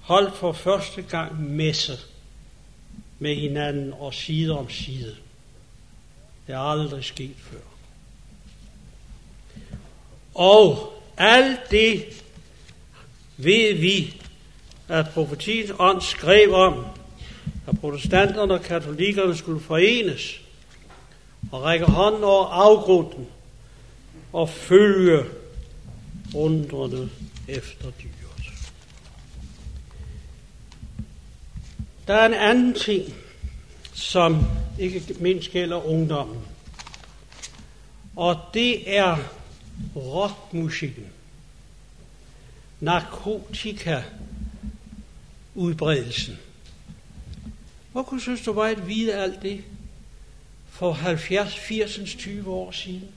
holdt 0.05 0.35
for 0.35 0.51
første 0.51 1.01
gang 1.01 1.41
messe 1.55 1.99
med 3.19 3.35
hinanden 3.35 3.93
og 3.93 4.13
side 4.13 4.57
om 4.57 4.69
side. 4.69 5.15
Det 6.47 6.55
er 6.55 6.59
aldrig 6.59 7.03
sket 7.03 7.35
før. 7.37 7.57
Og 10.33 10.93
alt 11.17 11.59
det 11.71 12.23
ved 13.37 13.73
vi, 13.73 14.21
at 14.87 15.05
profetiens 15.13 15.71
ånd 15.79 16.01
skrev 16.01 16.53
om, 16.53 16.85
at 17.67 17.79
protestanterne 17.79 18.53
og 18.53 18.61
katolikkerne 18.61 19.37
skulle 19.37 19.61
forenes 19.61 20.41
og 21.51 21.63
række 21.63 21.85
hånden 21.85 22.23
over 22.23 22.45
afgrunden 22.45 23.27
og 24.33 24.49
følge 24.49 25.23
undrende 26.35 27.09
efter 27.47 27.91
dyr. 28.03 28.09
Der 32.07 32.13
er 32.13 32.25
en 32.25 32.33
anden 32.33 32.73
ting, 32.73 33.13
som 33.93 34.45
ikke 34.79 35.15
mindst 35.19 35.51
gælder 35.51 35.85
ungdommen. 35.85 36.41
Og 38.15 38.39
det 38.53 38.97
er 38.97 39.17
rockmusikken. 39.95 41.05
Narkotika 42.79 44.03
udbredelsen. 45.55 46.39
Hvor 47.91 48.03
kunne 48.03 48.21
synes 48.21 48.41
du 48.41 48.53
var 48.53 48.65
at 48.65 48.87
vide 48.87 49.13
alt 49.13 49.41
det 49.41 49.63
for 50.69 50.91
70, 50.91 51.55
80, 51.55 52.15
20 52.17 52.51
år 52.51 52.71
siden? 52.71 53.09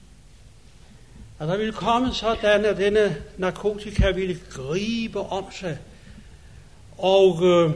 At 1.39 1.49
der 1.49 1.57
ville 1.57 1.73
komme 1.73 2.15
sådan, 2.15 2.65
at 2.65 2.77
denne 2.77 3.23
narkotika 3.37 4.11
ville 4.11 4.41
gribe 4.51 5.21
om 5.21 5.45
sig. 5.53 5.79
Og 6.99 7.45
øh, 7.45 7.75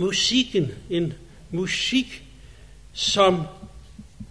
musikken, 0.00 0.70
en 0.90 1.12
musik, 1.50 2.22
som 2.92 3.42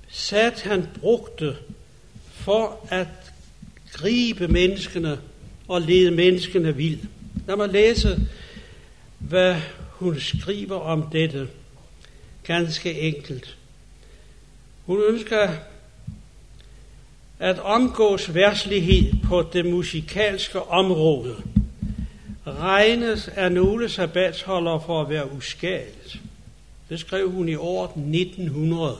Satan 0.08 0.88
brugte 1.00 1.56
for 2.32 2.88
at 2.90 3.08
gribe 3.94 4.48
menneskene 4.48 5.20
og 5.68 5.82
lede 5.82 6.12
menneskene 6.12 6.76
vild. 6.76 7.00
Lad 7.48 7.56
mig 7.56 7.70
læse, 7.70 8.20
hvad 9.20 9.56
hun 9.90 10.20
skriver 10.20 10.76
om 10.76 11.10
dette. 11.12 11.48
Ganske 12.44 13.00
enkelt. 13.00 13.58
Hun 14.86 15.02
ønsker 15.10 15.50
at 17.40 17.60
omgås 17.60 18.34
værslighed 18.34 19.14
på 19.24 19.50
det 19.54 19.66
musikalske 19.66 20.62
område 20.62 21.36
regnes 22.52 23.28
af 23.28 23.52
nogle 23.52 23.90
sabbatsholdere 23.90 24.82
for 24.86 25.02
at 25.02 25.10
være 25.10 25.32
uskadet. 25.32 26.20
Det 26.90 27.00
skrev 27.00 27.32
hun 27.32 27.50
i 27.50 27.56
år 27.56 27.86
1900, 27.86 28.98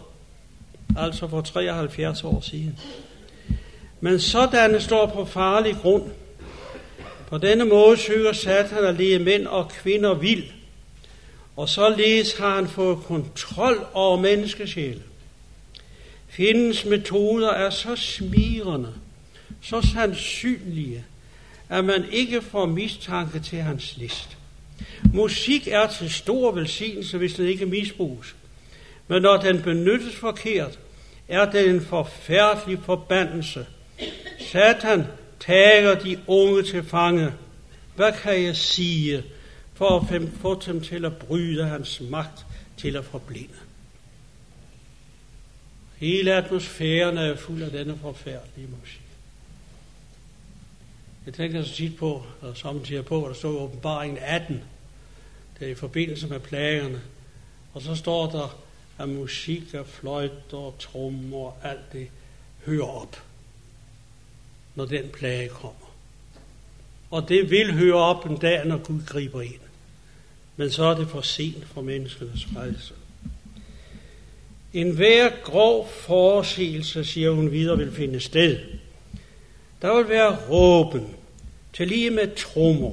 altså 0.98 1.28
for 1.28 1.42
73 1.42 2.24
år 2.24 2.42
siden. 2.42 2.80
Men 4.00 4.20
sådanne 4.20 4.82
står 4.82 5.06
på 5.06 5.26
farlig 5.26 5.76
grund. 5.76 6.04
På 7.28 7.38
denne 7.38 7.66
måde 7.66 7.98
søger 7.98 8.34
Satan 8.34 8.86
at 8.86 8.96
lede 8.96 9.20
mænd 9.20 9.48
og 9.48 9.70
kvinder 9.70 10.14
vild, 10.14 10.44
og 11.56 11.70
således 11.70 12.38
har 12.38 12.56
han 12.56 12.68
fået 12.68 12.98
kontrol 12.98 13.88
over 13.94 14.18
menneskesjæle. 14.18 15.02
Fjendens 16.30 16.86
metoder 16.86 17.50
er 17.50 17.70
så 17.70 17.96
smirende, 17.96 18.94
så 19.62 19.82
sandsynlige, 19.82 21.06
at 21.70 21.86
man 21.86 22.06
ikke 22.12 22.42
får 22.42 22.66
mistanke 22.66 23.40
til 23.40 23.62
hans 23.62 23.98
list. 23.98 24.38
Musik 25.14 25.68
er 25.68 25.88
til 25.88 26.12
stor 26.12 26.52
velsignelse, 26.52 27.18
hvis 27.18 27.34
den 27.34 27.46
ikke 27.46 27.66
misbruges. 27.66 28.36
Men 29.08 29.22
når 29.22 29.38
den 29.38 29.62
benyttes 29.62 30.16
forkert, 30.16 30.80
er 31.28 31.52
det 31.52 31.70
en 31.70 31.82
forfærdelig 31.82 32.80
forbandelse. 32.86 33.66
Satan 34.40 35.06
tager 35.40 36.00
de 36.00 36.20
unge 36.28 36.64
til 36.64 36.84
fange. 36.84 37.34
Hvad 37.96 38.12
kan 38.12 38.44
jeg 38.44 38.56
sige 38.56 39.24
for 39.74 40.00
at 40.00 40.24
få 40.42 40.62
dem 40.66 40.82
til 40.82 41.06
at 41.06 41.18
bryde 41.18 41.66
hans 41.66 42.02
magt 42.10 42.46
til 42.78 42.96
at 42.96 43.06
forblinde? 43.06 43.54
Hele 45.98 46.34
atmosfæren 46.34 47.18
er 47.18 47.36
fuld 47.36 47.62
af 47.62 47.72
denne 47.72 47.98
forfærdelige 48.02 48.68
musik. 48.80 49.09
Jeg 51.26 51.34
tænker 51.34 51.64
så 51.64 51.74
tit 51.74 51.98
på, 51.98 52.24
og 52.42 52.58
samtidig 52.58 53.06
på, 53.06 53.24
at 53.24 53.30
der 53.30 53.36
står 53.36 53.52
i 53.52 53.56
åbenbaringen 53.56 54.18
18, 54.22 54.64
det 55.60 55.68
er 55.68 55.72
i 55.72 55.76
forbindelse 55.76 56.28
med 56.28 56.40
plagerne, 56.40 57.02
og 57.74 57.82
så 57.82 57.96
står 57.96 58.32
der, 58.32 58.60
at 59.00 59.10
musik 59.10 59.74
og 59.74 59.88
fløjter 59.88 60.58
og 60.58 60.76
trommer 60.80 61.38
og 61.38 61.58
alt 61.64 61.94
det 61.94 62.08
hører 62.66 62.88
op, 62.88 63.24
når 64.76 64.86
den 64.86 65.10
plage 65.10 65.50
kommer. 65.50 65.96
Og 67.12 67.30
det 67.30 67.50
vil 67.50 67.74
høre 67.74 67.96
op 67.96 68.26
en 68.26 68.38
dag, 68.38 68.66
når 68.66 68.78
Gud 68.78 69.02
griber 69.06 69.42
ind. 69.42 69.62
Men 70.56 70.72
så 70.72 70.84
er 70.84 70.96
det 70.96 71.08
for 71.08 71.22
sent 71.22 71.66
for 71.66 71.82
menneskenes 71.82 72.46
frelse. 72.46 72.94
En 74.74 74.96
hver 74.96 75.32
grov 75.44 75.90
forseelse, 75.90 77.06
siger 77.06 77.32
hun 77.32 77.52
videre, 77.52 77.78
vil 77.78 77.92
finde 77.92 78.20
sted. 78.20 78.60
Der 79.82 79.98
vil 79.98 80.10
være 80.10 80.38
råben, 80.50 81.08
til 81.74 81.88
lige 81.88 82.10
med 82.10 82.36
trommer 82.36 82.92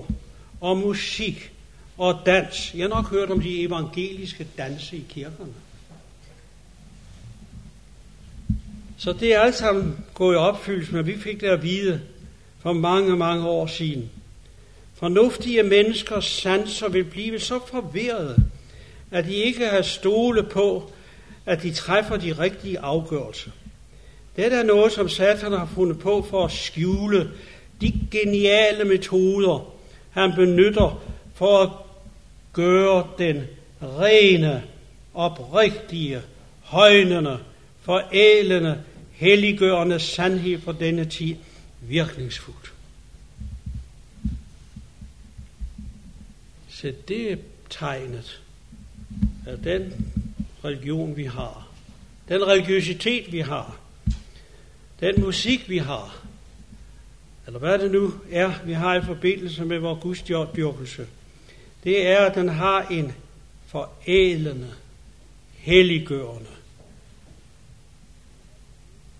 og 0.60 0.76
musik 0.76 1.52
og 1.98 2.22
dans. 2.26 2.74
Jeg 2.74 2.82
har 2.82 2.88
nok 2.88 3.10
hørt 3.10 3.30
om 3.30 3.40
de 3.40 3.62
evangeliske 3.62 4.46
danse 4.58 4.96
i 4.96 5.04
kirkerne. 5.08 5.52
Så 8.98 9.12
det 9.12 9.34
er 9.34 9.40
alt 9.40 9.54
sammen 9.54 10.04
gået 10.14 10.34
i 10.34 10.36
opfyldelse, 10.36 10.94
men 10.94 11.06
vi 11.06 11.18
fik 11.18 11.40
det 11.40 11.46
at 11.46 11.62
vide 11.62 12.00
for 12.60 12.72
mange, 12.72 13.16
mange 13.16 13.46
år 13.48 13.66
siden. 13.66 14.10
Fornuftige 14.94 15.62
menneskers 15.62 16.24
sanser 16.24 16.88
vil 16.88 17.04
blive 17.04 17.40
så 17.40 17.60
forvirrede, 17.66 18.36
at 19.10 19.24
de 19.24 19.34
ikke 19.34 19.68
har 19.68 19.82
stole 19.82 20.42
på, 20.42 20.92
at 21.46 21.62
de 21.62 21.72
træffer 21.72 22.16
de 22.16 22.32
rigtige 22.32 22.78
afgørelser. 22.78 23.50
Det 24.36 24.52
er 24.52 24.62
noget, 24.62 24.92
som 24.92 25.08
Satan 25.08 25.52
har 25.52 25.70
fundet 25.74 25.98
på 25.98 26.26
for 26.30 26.44
at 26.44 26.52
skjule 26.52 27.30
de 27.80 27.92
geniale 28.10 28.84
metoder, 28.84 29.72
han 30.10 30.32
benytter 30.34 31.02
for 31.34 31.62
at 31.62 31.70
gøre 32.52 33.08
den 33.18 33.44
rene, 33.82 34.64
oprigtige, 35.14 36.22
højnende, 36.60 37.38
forælende, 37.80 38.82
helliggørende 39.12 40.00
sandhed 40.00 40.60
for 40.60 40.72
denne 40.72 41.04
tid 41.04 41.34
virkningsfuldt. 41.80 42.72
Så 46.68 46.92
det 47.08 47.32
er 47.32 47.36
tegnet 47.70 48.40
af 49.46 49.58
den 49.58 50.12
religion, 50.64 51.16
vi 51.16 51.24
har. 51.24 51.68
Den 52.28 52.46
religiøsitet, 52.46 53.32
vi 53.32 53.40
har. 53.40 53.85
Den 55.00 55.20
musik, 55.20 55.68
vi 55.68 55.78
har. 55.78 56.22
Eller 57.46 57.58
hvad 57.58 57.78
det 57.78 57.90
nu 57.90 58.12
er, 58.30 58.52
vi 58.64 58.72
har 58.72 58.94
i 58.94 59.02
forbindelse 59.02 59.64
med 59.64 59.78
vores 59.78 60.02
gudstjordbyrkelse. 60.02 61.06
Det 61.84 62.06
er, 62.06 62.26
at 62.26 62.34
den 62.34 62.48
har 62.48 62.82
en 62.82 63.12
forædlende, 63.66 64.70
helliggørende 65.54 66.50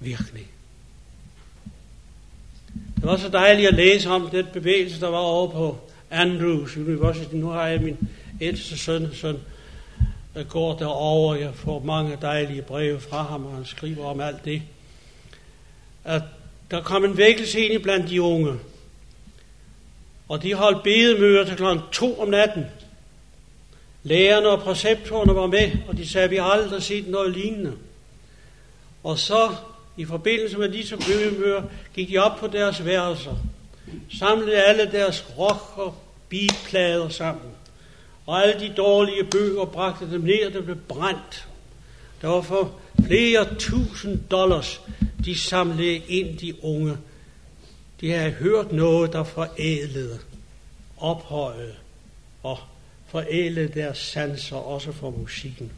virkning. 0.01 0.47
Det 2.97 3.05
var 3.05 3.17
så 3.17 3.29
dejligt 3.29 3.69
at 3.69 3.75
læse 3.75 4.11
om 4.11 4.31
den 4.31 4.47
bevægelse, 4.53 5.01
der 5.01 5.09
var 5.09 5.19
over 5.19 5.51
på 5.51 5.79
Andrews 6.11 6.77
University. 6.77 7.35
Nu 7.35 7.49
har 7.49 7.67
jeg 7.67 7.81
min 7.81 7.99
ældste 8.41 8.79
søn, 8.79 9.15
søn 9.15 9.39
der 10.35 10.45
går 10.45 10.79
derover. 10.79 11.35
Jeg 11.35 11.55
får 11.55 11.81
mange 11.81 12.19
dejlige 12.23 12.63
breve 12.63 13.01
fra 13.01 13.23
ham, 13.23 13.47
og 13.47 13.55
han 13.55 13.65
skriver 13.65 14.07
om 14.07 14.21
alt 14.21 14.45
det. 14.45 14.63
At 16.07 16.23
der 16.71 16.83
kom 16.83 17.05
en 17.05 17.17
vækkelse 17.17 17.61
ind 17.61 17.83
blandt 17.83 18.11
de 18.11 18.23
unge. 18.23 18.53
Og 20.29 20.43
de 20.43 20.55
holdt 20.55 20.83
bedemøder 20.83 21.45
til 21.45 21.57
klokken 21.57 21.85
to 21.93 22.21
om 22.21 22.29
natten. 22.29 22.65
Lærerne 24.03 24.49
og 24.49 24.61
præceptorerne 24.61 25.35
var 25.35 25.47
med, 25.47 25.71
og 25.89 25.97
de 25.97 26.09
sagde, 26.09 26.25
at 26.25 26.31
vi 26.31 26.37
har 26.37 26.45
aldrig 26.45 26.83
set 26.83 27.09
noget 27.09 27.33
lignende. 27.33 27.73
Og 29.05 29.19
så, 29.19 29.55
i 29.97 30.05
forbindelse 30.05 30.59
med 30.59 30.69
disse 30.69 30.97
bedemøder, 30.97 31.63
gik 31.95 32.09
de 32.09 32.19
op 32.19 32.39
på 32.39 32.47
deres 32.47 32.85
værelser, 32.85 33.37
samlede 34.19 34.65
alle 34.65 34.93
deres 34.93 35.25
rock 35.39 35.79
og 35.79 35.95
sammen 37.11 37.53
og 38.27 38.43
alle 38.43 38.61
de 38.61 38.73
dårlige 38.77 39.25
bøger 39.25 39.65
bragte 39.65 40.11
dem 40.11 40.21
ned, 40.21 40.47
og 40.47 40.53
det 40.53 40.65
blev 40.65 40.77
brændt. 40.77 41.49
Der 42.23 42.29
var 42.29 42.41
for 42.41 42.75
flere 43.07 43.55
tusind 43.59 44.21
dollars, 44.31 44.81
de 45.27 45.39
samlede 45.39 45.97
ind 45.97 46.39
de 46.39 46.65
unge. 46.65 46.97
De 48.01 48.11
havde 48.11 48.31
hørt 48.31 48.73
noget, 48.73 49.13
der 49.13 49.25
forædlede, 49.25 50.19
ophøjede 50.97 51.75
og 52.43 52.59
forædlede 53.09 53.81
deres 53.81 53.99
sanser 53.99 54.57
også 54.57 54.93
for 54.93 55.11
musikken. 55.11 55.73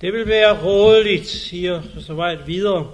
Det 0.00 0.12
vil 0.12 0.26
være 0.26 0.64
rådeligt, 0.64 1.26
siger 1.26 1.82
så 2.00 2.14
vejt 2.14 2.46
videre. 2.46 2.92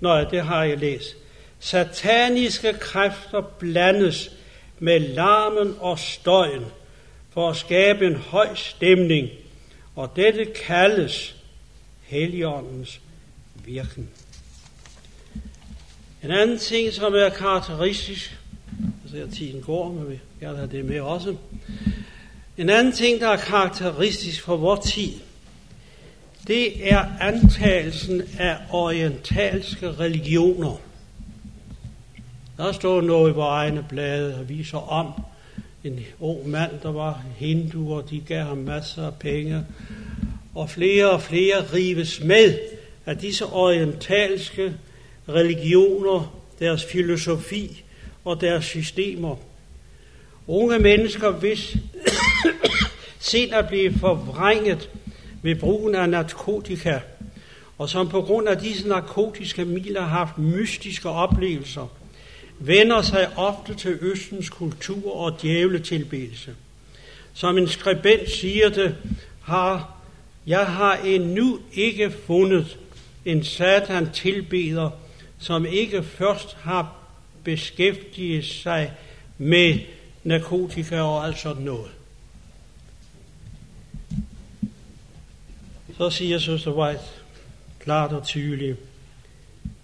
Nå, 0.00 0.24
det 0.24 0.42
har 0.42 0.64
jeg 0.64 0.78
læst. 0.78 1.16
Sataniske 1.60 2.72
kræfter 2.72 3.40
blandes 3.40 4.30
med 4.78 5.00
larmen 5.00 5.74
og 5.80 5.98
støjen 5.98 6.64
for 7.30 7.50
at 7.50 7.56
skabe 7.56 8.06
en 8.06 8.16
høj 8.16 8.54
stemning, 8.54 9.28
og 9.96 10.12
dette 10.16 10.44
kaldes 10.44 11.36
Helligåndens 12.02 13.00
virken. 13.64 14.08
En 16.24 16.30
anden 16.30 16.58
ting, 16.58 16.92
som 16.92 17.14
er 17.14 17.28
karakteristisk, 17.28 18.38
altså 19.02 19.16
at 19.22 19.30
tiden 19.30 19.62
går, 19.62 19.92
men 19.92 20.10
vi 20.10 20.20
gerne 20.40 20.56
have 20.56 20.70
det 20.70 20.84
med 20.84 21.00
også. 21.00 21.36
En 22.56 22.70
anden 22.70 22.92
ting, 22.92 23.20
der 23.20 23.28
er 23.28 23.36
karakteristisk 23.36 24.42
for 24.42 24.56
vores 24.56 24.92
tid, 24.92 25.12
det 26.46 26.92
er 26.92 27.04
antagelsen 27.20 28.22
af 28.38 28.56
orientalske 28.70 29.92
religioner. 29.92 30.80
Der 32.56 32.72
står 32.72 33.00
noget 33.00 33.30
i 33.30 33.34
vores 33.34 33.48
egne 33.48 33.86
blade 33.88 34.38
og 34.38 34.48
viser 34.48 34.78
om, 34.78 35.12
en 35.84 36.00
ung 36.20 36.48
mand, 36.48 36.70
der 36.82 36.92
var 36.92 37.24
hindu, 37.36 37.94
og 37.94 38.10
de 38.10 38.20
gav 38.20 38.44
ham 38.44 38.58
masser 38.58 39.06
af 39.06 39.14
penge, 39.14 39.64
og 40.54 40.70
flere 40.70 41.10
og 41.10 41.22
flere 41.22 41.72
rives 41.74 42.20
med 42.20 42.58
af 43.06 43.18
disse 43.18 43.46
orientalske 43.46 44.74
religioner, 45.28 46.40
deres 46.58 46.84
filosofi 46.84 47.84
og 48.24 48.40
deres 48.40 48.64
systemer. 48.64 49.36
Unge 50.46 50.78
mennesker, 50.78 51.30
hvis 51.30 51.76
sind 53.18 53.52
er 53.52 53.68
blevet 53.68 53.94
forvrænget 54.00 54.90
ved 55.42 55.54
brugen 55.54 55.94
af 55.94 56.08
narkotika, 56.08 57.00
og 57.78 57.88
som 57.88 58.08
på 58.08 58.22
grund 58.22 58.48
af 58.48 58.58
disse 58.58 58.88
narkotiske 58.88 59.64
midler 59.64 60.00
har 60.00 60.08
haft 60.08 60.38
mystiske 60.38 61.08
oplevelser, 61.08 61.92
vender 62.58 63.02
sig 63.02 63.28
ofte 63.36 63.74
til 63.74 63.98
Østens 64.00 64.50
kultur 64.50 65.16
og 65.16 65.42
djævletilbedelse. 65.42 66.54
Som 67.34 67.58
en 67.58 67.68
skribent 67.68 68.30
siger 68.30 68.68
det, 68.68 68.94
har 69.42 69.96
jeg 70.46 70.66
har 70.66 70.96
endnu 70.96 71.58
ikke 71.72 72.10
fundet 72.26 72.78
en 73.24 73.44
satan 73.44 74.10
tilbeder, 74.12 74.90
som 75.38 75.66
ikke 75.66 76.02
først 76.02 76.56
har 76.60 76.96
beskæftiget 77.44 78.44
sig 78.44 78.92
med 79.38 79.78
narkotika 80.24 81.00
og 81.00 81.26
alt 81.26 81.38
sådan 81.38 81.62
noget. 81.62 81.90
Så 85.96 86.10
siger 86.10 86.38
Søster 86.38 86.70
White 86.70 87.00
klart 87.80 88.12
og 88.12 88.26
tydeligt, 88.26 88.78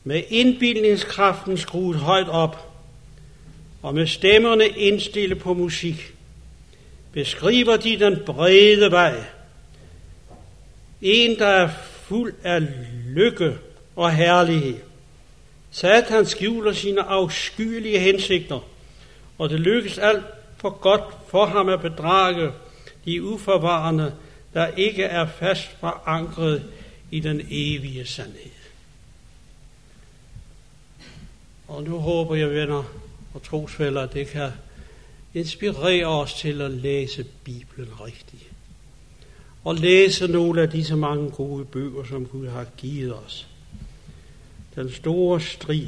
med 0.05 0.22
indbildningskraften 0.28 1.59
skruet 1.59 1.96
højt 1.96 2.28
op, 2.28 2.72
og 3.82 3.94
med 3.94 4.07
stemmerne 4.07 4.68
indstillet 4.68 5.38
på 5.38 5.55
musik, 5.55 6.14
beskriver 7.12 7.76
de 7.76 7.98
den 7.98 8.18
brede 8.26 8.90
vej. 8.90 9.24
En, 11.03 11.38
der 11.38 11.46
er 11.46 11.68
fuld 12.03 12.34
af 12.42 12.62
lykke 13.07 13.59
og 13.96 14.12
herlighed. 14.12 14.91
Satan 15.72 16.26
skjuler 16.26 16.72
sine 16.72 17.02
afskyelige 17.02 17.98
hensigter, 17.98 18.60
og 19.38 19.50
det 19.50 19.60
lykkes 19.60 19.98
alt 19.98 20.24
for 20.56 20.70
godt 20.70 21.04
for 21.28 21.46
ham 21.46 21.68
at 21.68 21.80
bedrage 21.80 22.52
de 23.04 23.22
uforvarende, 23.22 24.14
der 24.54 24.66
ikke 24.66 25.02
er 25.02 25.26
fast 25.26 25.80
forankret 25.80 26.64
i 27.10 27.20
den 27.20 27.46
evige 27.50 28.06
sandhed. 28.06 28.50
Og 31.68 31.82
nu 31.82 31.98
håber 31.98 32.34
jeg, 32.34 32.50
venner 32.50 32.84
og 33.34 33.42
trosfælder, 33.42 34.00
at 34.00 34.12
det 34.12 34.26
kan 34.26 34.50
inspirere 35.34 36.06
os 36.06 36.34
til 36.34 36.60
at 36.60 36.70
læse 36.70 37.24
Bibelen 37.44 38.00
rigtigt. 38.00 38.50
Og 39.64 39.74
læse 39.74 40.28
nogle 40.28 40.62
af 40.62 40.70
disse 40.70 40.96
mange 40.96 41.30
gode 41.30 41.64
bøger, 41.64 42.04
som 42.04 42.26
Gud 42.26 42.48
har 42.48 42.66
givet 42.76 43.14
os. 43.14 43.46
Den 44.74 44.92
store 44.92 45.40
strid, 45.40 45.86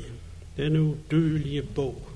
den 0.56 0.76
udødelige 0.76 1.62
bog. 1.62 2.08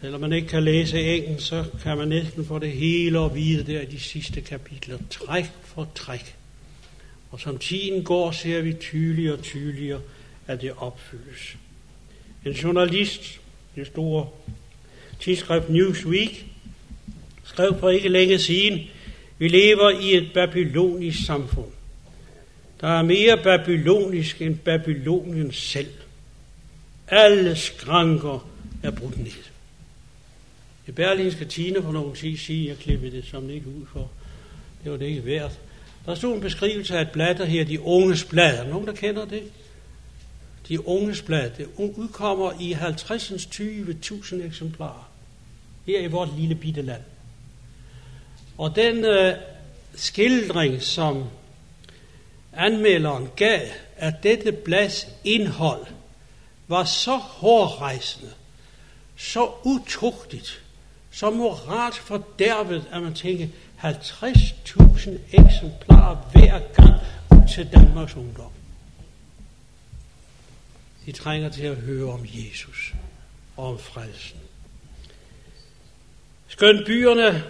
Selvom 0.00 0.20
man 0.20 0.32
ikke 0.32 0.48
kan 0.48 0.62
læse 0.62 1.00
engelsk, 1.00 1.46
så 1.46 1.64
kan 1.82 1.98
man 1.98 2.08
næsten 2.08 2.44
få 2.44 2.58
det 2.58 2.72
hele 2.72 3.20
at 3.20 3.34
vide 3.34 3.72
der 3.72 3.80
i 3.80 3.84
de 3.84 4.00
sidste 4.00 4.40
kapitler, 4.40 4.98
træk 5.10 5.44
for 5.64 5.88
træk. 5.94 6.36
Og 7.30 7.40
som 7.40 7.58
tiden 7.58 8.04
går, 8.04 8.30
ser 8.30 8.60
vi 8.60 8.72
tydeligere 8.72 9.32
og 9.32 9.42
tydeligere, 9.42 10.00
at 10.46 10.60
det 10.60 10.72
opfyldes. 10.76 11.56
En 12.46 12.52
journalist, 12.52 13.40
det 13.74 13.86
store 13.86 14.28
tidsskrift 15.20 15.68
Newsweek, 15.68 16.46
skrev 17.44 17.76
for 17.80 17.90
ikke 17.90 18.08
længe 18.08 18.38
siden, 18.38 18.80
vi 19.38 19.48
lever 19.48 19.90
i 19.90 20.16
et 20.16 20.30
babylonisk 20.34 21.26
samfund. 21.26 21.77
Der 22.80 22.88
er 22.88 23.02
mere 23.02 23.36
babylonisk 23.42 24.42
end 24.42 24.58
Babylonien 24.58 25.52
selv. 25.52 25.92
Alle 27.08 27.56
skranker 27.56 28.48
er 28.82 28.90
brudt 28.90 29.18
ned. 29.18 29.32
I 30.86 30.90
Berlinske 30.90 31.44
Tine 31.44 31.82
for 31.82 31.92
nogle 31.92 32.14
tid 32.14 32.36
siden, 32.36 32.68
jeg 32.68 32.76
klippede 32.76 33.16
det 33.16 33.24
som 33.24 33.50
ikke 33.50 33.66
ud 33.66 33.86
for, 33.92 34.10
det 34.84 34.92
var 34.92 34.98
det 34.98 35.06
ikke 35.06 35.26
værd. 35.26 35.52
Der 36.06 36.14
stod 36.14 36.34
en 36.34 36.40
beskrivelse 36.40 36.98
af 36.98 37.02
et 37.02 37.10
blad, 37.10 37.34
der 37.34 37.44
her 37.44 37.64
De 37.64 37.80
Unges 37.80 38.24
Blad. 38.24 38.58
Er 38.58 38.68
nogen, 38.68 38.86
der 38.86 38.92
kender 38.92 39.24
det? 39.24 39.42
De 40.68 40.88
Unges 40.88 41.22
Blad. 41.22 41.50
Det 41.50 41.68
udkommer 41.76 42.52
i 42.60 42.72
50'ens 42.72 43.48
20.000 44.34 44.42
eksemplarer. 44.42 45.10
Her 45.86 46.00
i 46.00 46.06
vores 46.06 46.30
lille 46.38 46.54
bitte 46.54 46.82
land. 46.82 47.02
Og 48.58 48.76
den 48.76 49.04
øh, 49.04 49.34
skildring, 49.94 50.82
som 50.82 51.24
anmelderen 52.58 53.30
gav 53.36 53.60
at 53.96 54.14
dette 54.22 54.52
blads 54.52 55.06
indhold, 55.24 55.86
var 56.68 56.84
så 56.84 57.16
hårdrejsende, 57.16 58.30
så 59.16 59.50
utugtigt, 59.64 60.62
så 61.10 61.30
moralt 61.30 61.94
fordærvet, 61.94 62.88
at 62.92 63.02
man 63.02 63.14
tænker 63.14 63.46
50.000 63.82 65.10
eksemplarer 65.32 66.16
hver 66.32 66.58
gang 66.74 66.94
ud 67.30 67.48
til 67.54 67.72
Danmarks 67.72 68.16
ungdom. 68.16 68.50
De 71.06 71.12
trænger 71.12 71.48
til 71.48 71.62
at 71.62 71.76
høre 71.76 72.12
om 72.12 72.26
Jesus 72.26 72.94
og 73.56 73.66
om 73.66 73.78
frelsen. 73.78 74.38
Skøn 76.48 76.82
byerne, 76.86 77.44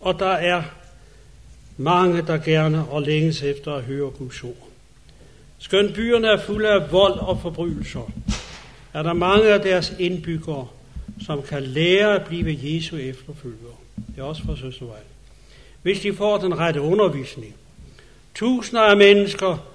og 0.00 0.18
der 0.18 0.30
er 0.30 0.62
mange, 1.80 2.22
der 2.22 2.38
gerne 2.38 2.88
og 2.88 3.02
længes 3.02 3.42
efter 3.42 3.72
at 3.72 3.82
høre 3.82 4.10
Guds 4.10 4.44
ord. 4.44 4.68
Skøn 5.58 5.92
byerne 5.92 6.28
er 6.28 6.40
fulde 6.40 6.68
af 6.68 6.92
vold 6.92 7.18
og 7.18 7.40
forbrydelser, 7.42 8.12
er 8.94 9.02
der 9.02 9.12
mange 9.12 9.52
af 9.52 9.60
deres 9.60 9.94
indbyggere, 9.98 10.68
som 11.26 11.42
kan 11.42 11.62
lære 11.62 12.14
at 12.14 12.26
blive 12.26 12.58
Jesu 12.62 12.96
efterfølgere. 12.96 13.74
Det 13.96 14.18
er 14.18 14.22
også 14.22 14.42
for 14.44 14.54
Søstervej. 14.54 15.00
Hvis 15.82 16.00
de 16.00 16.14
får 16.14 16.38
den 16.38 16.58
rette 16.58 16.80
undervisning. 16.80 17.54
Tusinder 18.34 18.82
af 18.82 18.96
mennesker 18.96 19.70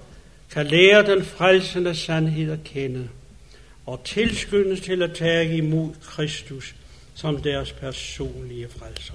kan 0.50 0.66
lære 0.66 1.06
den 1.06 1.24
frelsende 1.24 1.94
sandhed 1.94 2.52
at 2.52 2.64
kende 2.64 3.08
og 3.86 4.04
tilskyndes 4.04 4.80
til 4.80 5.02
at 5.02 5.12
tage 5.12 5.56
imod 5.56 5.90
Kristus 6.04 6.74
som 7.14 7.42
deres 7.42 7.72
personlige 7.72 8.68
frelser. 8.78 9.14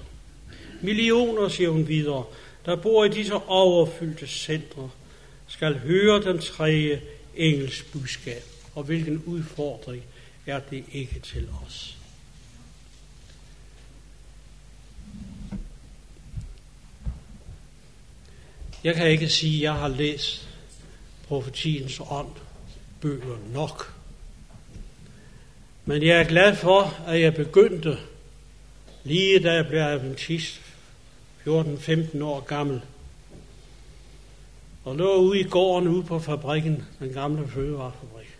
Millioner, 0.80 1.48
siger 1.48 1.70
hun 1.70 1.88
videre, 1.88 2.24
der 2.66 2.76
bor 2.76 3.04
i 3.04 3.08
disse 3.08 3.34
overfyldte 3.34 4.26
centre, 4.26 4.90
skal 5.46 5.78
høre 5.78 6.22
den 6.22 6.38
tredje 6.38 7.02
engels 7.36 7.82
budskab. 7.82 8.42
Og 8.74 8.84
hvilken 8.84 9.22
udfordring 9.26 10.02
er 10.46 10.60
det 10.70 10.84
ikke 10.92 11.20
til 11.20 11.48
os. 11.66 11.96
Jeg 18.84 18.94
kan 18.94 19.10
ikke 19.10 19.28
sige, 19.28 19.56
at 19.56 19.62
jeg 19.62 19.74
har 19.74 19.88
læst 19.88 20.48
profetiens 21.28 22.00
ånd 22.10 22.32
bøger 23.00 23.38
nok. 23.52 23.94
Men 25.84 26.02
jeg 26.02 26.20
er 26.20 26.24
glad 26.24 26.56
for, 26.56 27.00
at 27.06 27.20
jeg 27.20 27.34
begyndte, 27.34 27.98
lige 29.04 29.40
da 29.40 29.52
jeg 29.52 29.66
blev 29.66 29.80
adventist, 29.80 30.60
14-15 31.46 32.24
år 32.24 32.40
gammel, 32.40 32.80
og 34.84 34.96
lå 34.96 35.16
ude 35.16 35.40
i 35.40 35.42
gården 35.42 35.88
ude 35.88 36.04
på 36.04 36.18
fabrikken, 36.18 36.84
den 36.98 37.12
gamle 37.12 37.48
fødevarefabrik, 37.48 38.38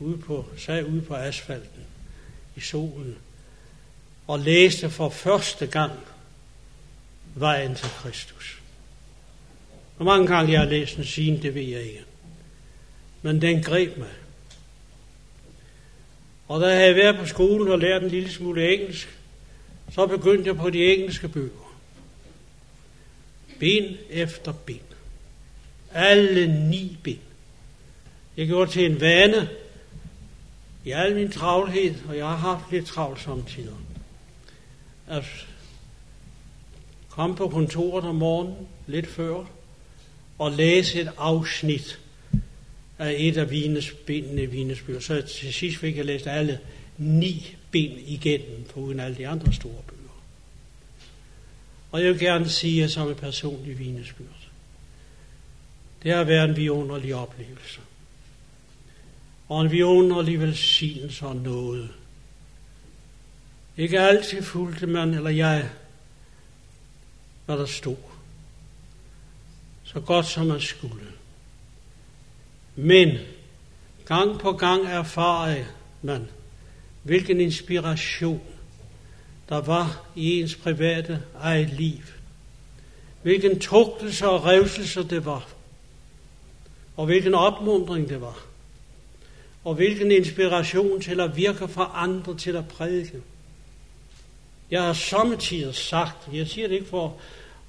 ude 0.00 0.18
på, 0.18 0.44
sad 0.58 0.84
ude 0.84 1.02
på 1.02 1.14
asfalten 1.14 1.82
i 2.56 2.60
solen, 2.60 3.16
og 4.26 4.38
læste 4.38 4.90
for 4.90 5.08
første 5.08 5.66
gang 5.66 5.92
vejen 7.34 7.74
til 7.74 7.88
Kristus. 7.88 8.60
Hvor 9.96 10.04
mange 10.04 10.26
gange 10.26 10.52
jeg 10.52 10.60
har 10.60 10.68
læst 10.68 10.96
den 10.96 11.04
siden, 11.04 11.42
det 11.42 11.54
ved 11.54 11.62
jeg 11.62 11.82
ikke. 11.82 12.04
Men 13.22 13.42
den 13.42 13.62
greb 13.62 13.96
mig. 13.96 14.08
Og 16.48 16.60
da 16.60 16.66
jeg 16.66 16.78
havde 16.78 16.94
været 16.94 17.16
på 17.16 17.26
skolen 17.26 17.68
og 17.68 17.78
lært 17.78 18.02
en 18.02 18.08
lille 18.08 18.30
smule 18.30 18.72
engelsk, 18.72 19.18
så 19.92 20.06
begyndte 20.06 20.48
jeg 20.48 20.56
på 20.56 20.70
de 20.70 20.84
engelske 20.84 21.28
bøger. 21.28 21.63
Bind 23.64 23.96
efter 24.10 24.52
bind. 24.52 24.80
Alle 25.92 26.68
ni 26.68 26.98
bind. 27.02 27.18
Jeg 28.36 28.46
gjorde 28.46 28.70
til 28.70 28.84
en 28.84 29.00
vane 29.00 29.48
i 30.84 30.90
al 30.90 31.14
min 31.14 31.30
travlhed, 31.30 31.94
og 32.08 32.16
jeg 32.16 32.26
har 32.26 32.36
haft 32.36 32.72
lidt 32.72 32.86
travlt 32.86 33.20
samtidig, 33.20 33.70
at 35.08 35.24
komme 37.08 37.36
på 37.36 37.48
kontoret 37.48 38.04
om 38.04 38.14
morgenen, 38.14 38.68
lidt 38.86 39.06
før, 39.06 39.44
og 40.38 40.52
læse 40.52 41.00
et 41.00 41.10
afsnit 41.16 42.00
af 42.98 43.14
et 43.18 43.36
af 43.36 43.50
Vines 43.50 43.92
bindene 44.06 44.42
i 44.42 44.74
bøger. 44.86 45.00
Så 45.00 45.22
til 45.22 45.54
sidst 45.54 45.78
fik 45.78 45.96
jeg 45.96 46.04
læst 46.04 46.26
alle 46.26 46.60
ni 46.98 47.56
bind 47.70 47.98
igennem, 48.06 48.64
uden 48.74 49.00
alle 49.00 49.16
de 49.16 49.28
andre 49.28 49.52
store 49.52 49.82
bøger. 49.86 49.93
Og 51.94 52.04
jeg 52.04 52.12
vil 52.12 52.20
gerne 52.20 52.48
sige, 52.48 52.84
at 52.84 52.90
som 52.90 53.08
en 53.08 53.14
personlig 53.14 53.78
vinesbyrd, 53.78 54.48
det 56.02 56.12
har 56.12 56.24
været 56.24 56.48
en 56.48 56.56
vidunderlig 56.56 57.14
oplevelse. 57.14 57.80
Og 59.48 59.62
en 59.62 59.70
vidunderlig 59.70 60.40
velsignelse 60.40 61.26
og 61.26 61.36
noget. 61.36 61.90
Ikke 63.76 64.00
altid 64.00 64.42
fulgte 64.42 64.86
man, 64.86 65.14
eller 65.14 65.30
jeg, 65.30 65.70
hvad 67.46 67.58
der 67.58 67.66
stod 67.66 67.96
så 69.84 70.00
godt 70.00 70.26
som 70.26 70.46
man 70.46 70.60
skulle. 70.60 71.06
Men 72.76 73.18
gang 74.04 74.38
på 74.40 74.52
gang 74.52 74.86
erfarede 74.86 75.66
man, 76.02 76.28
hvilken 77.02 77.40
inspiration 77.40 78.53
der 79.48 79.60
var 79.60 80.04
i 80.14 80.40
ens 80.40 80.54
private 80.54 81.22
eget 81.40 81.70
liv. 81.70 82.00
Hvilken 83.22 83.60
tugtelse 83.60 84.28
og 84.28 84.44
revselse 84.44 85.08
det 85.08 85.24
var. 85.24 85.48
Og 86.96 87.06
hvilken 87.06 87.34
opmundring 87.34 88.08
det 88.08 88.20
var. 88.20 88.46
Og 89.64 89.74
hvilken 89.74 90.10
inspiration 90.10 91.00
til 91.00 91.20
at 91.20 91.36
virke 91.36 91.68
for 91.68 91.82
andre 91.82 92.36
til 92.36 92.56
at 92.56 92.68
prædike. 92.68 93.22
Jeg 94.70 94.82
har 94.82 94.92
samtidig 94.92 95.74
sagt, 95.74 96.28
jeg 96.32 96.48
siger 96.48 96.68
det 96.68 96.74
ikke 96.74 96.88
for 96.88 97.16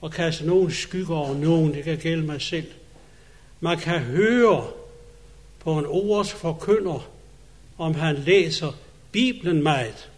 at 0.03 0.11
kaste 0.11 0.45
nogen 0.45 0.71
skygger 0.71 1.15
over 1.15 1.33
nogen, 1.33 1.73
det 1.73 1.83
kan 1.83 1.97
gælde 1.97 2.23
mig 2.23 2.41
selv. 2.41 2.67
Man 3.59 3.77
kan 3.77 3.99
høre 3.99 4.67
på 5.59 5.79
en 5.79 5.85
ords 5.85 6.31
forkynder, 6.31 7.09
om 7.77 7.95
han 7.95 8.15
læser 8.15 8.71
Bibelen 9.11 9.63
meget. 9.63 10.09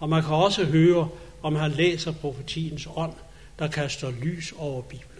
Og 0.00 0.08
man 0.08 0.22
kan 0.22 0.34
også 0.34 0.64
høre, 0.64 1.08
om 1.42 1.54
han 1.56 1.70
læser 1.70 2.12
profetiens 2.12 2.88
ånd, 2.96 3.12
der 3.58 3.68
kaster 3.68 4.10
lys 4.10 4.54
over 4.56 4.82
Bibelen. 4.82 5.10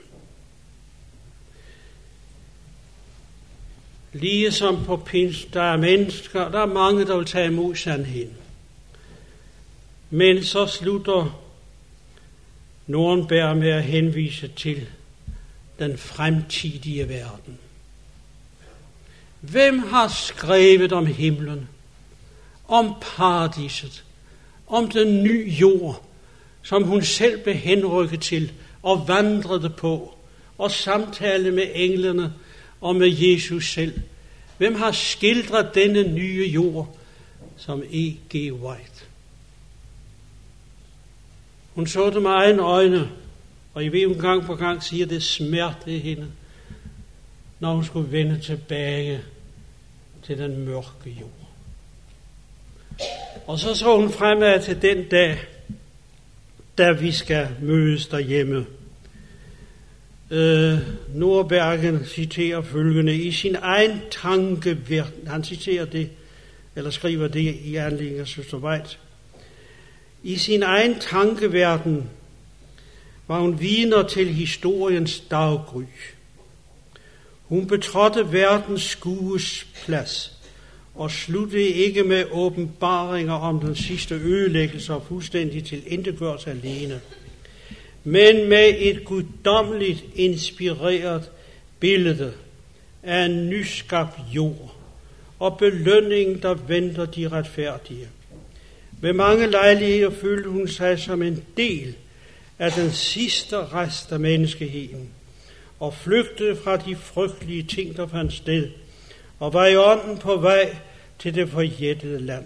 Ligesom 4.12 4.84
på 4.84 4.96
pins, 4.96 5.44
der 5.44 5.62
er 5.62 5.76
mennesker, 5.76 6.48
der 6.48 6.60
er 6.60 6.66
mange, 6.66 7.06
der 7.06 7.16
vil 7.16 7.26
tage 7.26 7.46
imod 7.46 7.74
sandheden. 7.74 8.36
Men 10.10 10.44
så 10.44 10.66
slutter 10.66 11.42
Nordenberg 12.86 13.56
med 13.56 13.70
at 13.70 13.84
henvise 13.84 14.48
til 14.48 14.88
den 15.78 15.98
fremtidige 15.98 17.08
verden. 17.08 17.58
Hvem 19.40 19.78
har 19.78 20.08
skrevet 20.08 20.92
om 20.92 21.06
himlen, 21.06 21.68
om 22.68 22.94
paradiset, 23.02 24.05
om 24.66 24.90
den 24.90 25.22
nye 25.22 25.48
jord, 25.60 26.02
som 26.62 26.82
hun 26.82 27.02
selv 27.02 27.42
blev 27.42 27.54
henrykket 27.54 28.20
til 28.20 28.52
og 28.82 29.08
vandrede 29.08 29.70
på, 29.70 30.14
og 30.58 30.70
samtale 30.70 31.50
med 31.50 31.66
englene 31.74 32.32
og 32.80 32.96
med 32.96 33.08
Jesus 33.16 33.72
selv, 33.72 34.00
Hvem 34.58 34.74
har 34.74 34.92
skildret 34.92 35.74
denne 35.74 36.02
nye 36.14 36.50
jord 36.54 36.96
som 37.56 37.82
E.G. 37.82 38.52
White? 38.52 39.04
Hun 41.74 41.86
så 41.86 42.10
det 42.10 42.22
med 42.22 42.30
egne 42.30 42.62
øjne, 42.62 43.10
og 43.74 43.84
I 43.84 43.88
ved, 43.88 44.06
hun 44.06 44.20
gang 44.20 44.46
på 44.46 44.54
gang 44.54 44.82
siger, 44.82 45.06
det 45.06 45.22
smertede 45.22 45.98
hende, 45.98 46.26
når 47.60 47.74
hun 47.74 47.84
skulle 47.84 48.12
vende 48.12 48.40
tilbage 48.40 49.20
til 50.22 50.38
den 50.38 50.64
mørke 50.64 51.10
jord. 51.20 51.30
Og 53.46 53.58
så 53.58 53.74
så 53.74 53.96
hun 53.96 54.12
fremad 54.12 54.62
til 54.62 54.82
den 54.82 55.08
dag, 55.08 55.38
da 56.78 56.92
vi 56.92 57.12
skal 57.12 57.48
mødes 57.62 58.06
derhjemme. 58.06 58.66
Øh, 60.30 60.78
Nordbergen 61.14 62.04
citerer 62.04 62.62
følgende, 62.62 63.14
i 63.16 63.32
sin 63.32 63.56
egen 63.62 64.00
tanke, 64.10 65.04
han 65.26 65.44
citerer 65.44 65.84
det, 65.84 66.10
eller 66.76 66.90
skriver 66.90 67.28
det 67.28 67.54
i 67.64 67.76
anledning 67.76 68.20
af 68.20 68.26
Søster 68.26 68.56
Weitz. 68.56 68.96
I 70.22 70.36
sin 70.36 70.62
egen 70.62 70.98
tankeverden 70.98 72.10
var 73.28 73.40
hun 73.40 73.60
vidner 73.60 74.02
til 74.02 74.34
historiens 74.34 75.20
daggry. 75.20 75.82
Hun 77.42 77.66
betrådte 77.66 78.32
verdens 78.32 78.82
skues 78.82 79.66
plads 79.84 80.35
og 80.96 81.10
sluttede 81.10 81.68
ikke 81.68 82.02
med 82.02 82.24
åbenbaringer 82.32 83.34
om 83.34 83.60
den 83.60 83.76
sidste 83.76 84.14
ødelæggelse 84.14 84.94
og 84.94 85.04
fuldstændig 85.08 85.64
til 85.64 85.82
indegørelse 85.86 86.50
alene, 86.50 87.00
men 88.04 88.48
med 88.48 88.74
et 88.78 89.04
guddommeligt 89.04 90.04
inspireret 90.14 91.30
billede 91.80 92.32
af 93.02 93.24
en 93.24 93.48
nyskabt 93.48 94.20
jord 94.34 94.74
og 95.38 95.58
belønningen, 95.58 96.42
der 96.42 96.54
venter 96.54 97.04
de 97.04 97.28
retfærdige. 97.28 98.08
Ved 99.00 99.12
mange 99.12 99.46
lejligheder 99.46 100.10
følte 100.10 100.48
hun 100.48 100.68
sig 100.68 100.98
som 100.98 101.22
en 101.22 101.44
del 101.56 101.94
af 102.58 102.72
den 102.72 102.90
sidste 102.90 103.56
rest 103.56 104.12
af 104.12 104.20
menneskeheden, 104.20 105.08
og 105.80 105.94
flygtede 105.94 106.56
fra 106.56 106.76
de 106.76 106.96
frygtelige 106.96 107.62
ting, 107.62 107.96
der 107.96 108.06
fandt 108.06 108.32
sted, 108.32 108.70
og 109.38 109.52
var 109.52 109.66
i 109.66 109.76
ånden 109.76 110.18
på 110.18 110.36
vej 110.36 110.76
til 111.18 111.34
det 111.34 111.48
forjættede 111.48 112.20
land. 112.20 112.44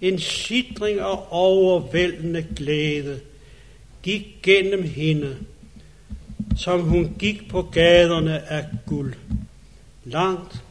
En 0.00 0.18
sidring 0.18 0.98
af 0.98 1.18
overvældende 1.30 2.46
glæde 2.56 3.20
gik 4.02 4.26
gennem 4.42 4.82
hende, 4.82 5.36
som 6.56 6.80
hun 6.80 7.14
gik 7.18 7.48
på 7.48 7.62
gaderne 7.62 8.52
af 8.52 8.66
guld, 8.86 9.14
langt 10.04 10.62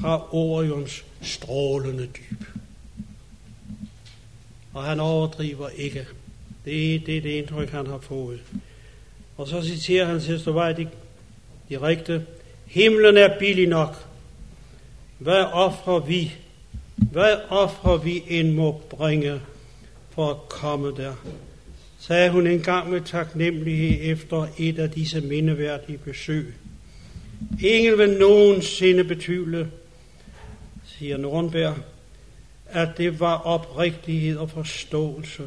fra 0.00 0.34
Orions 0.34 1.04
strålende 1.22 2.06
dyb. 2.06 2.44
Og 4.74 4.84
han 4.84 5.00
overdriver 5.00 5.68
ikke. 5.68 6.06
Det 6.64 6.94
er 6.94 6.98
det, 6.98 7.22
det 7.22 7.30
indtryk, 7.30 7.70
han 7.70 7.86
har 7.86 7.98
fået. 7.98 8.40
Og 9.36 9.48
så 9.48 9.62
citerer 9.62 10.06
han 10.06 10.20
sidste 10.20 10.54
vej 10.54 10.86
direkte. 11.68 12.26
Himlen 12.66 13.16
er 13.16 13.38
billig 13.38 13.68
nok. 13.68 14.06
Hvad 15.18 15.44
offrer 15.52 15.98
vi? 15.98 16.32
Hvad 17.12 17.36
offer 17.48 17.96
vi 17.96 18.22
end 18.28 18.52
må 18.52 18.82
bringe 18.90 19.40
for 20.10 20.30
at 20.30 20.48
komme 20.48 20.96
der? 20.96 21.14
Sagde 21.98 22.30
hun 22.30 22.46
engang 22.46 22.90
med 22.90 23.00
taknemmelighed 23.00 24.12
efter 24.12 24.46
et 24.58 24.78
af 24.78 24.90
disse 24.90 25.20
mindeværdige 25.20 25.98
besøg. 25.98 26.54
Ingen 27.62 27.98
vil 27.98 28.10
nogensinde 28.18 29.04
betvivle, 29.04 29.70
siger 30.84 31.16
Nordenberg, 31.16 31.74
at 32.66 32.88
det 32.98 33.20
var 33.20 33.36
oprigtighed 33.36 34.36
og 34.36 34.50
forståelse, 34.50 35.42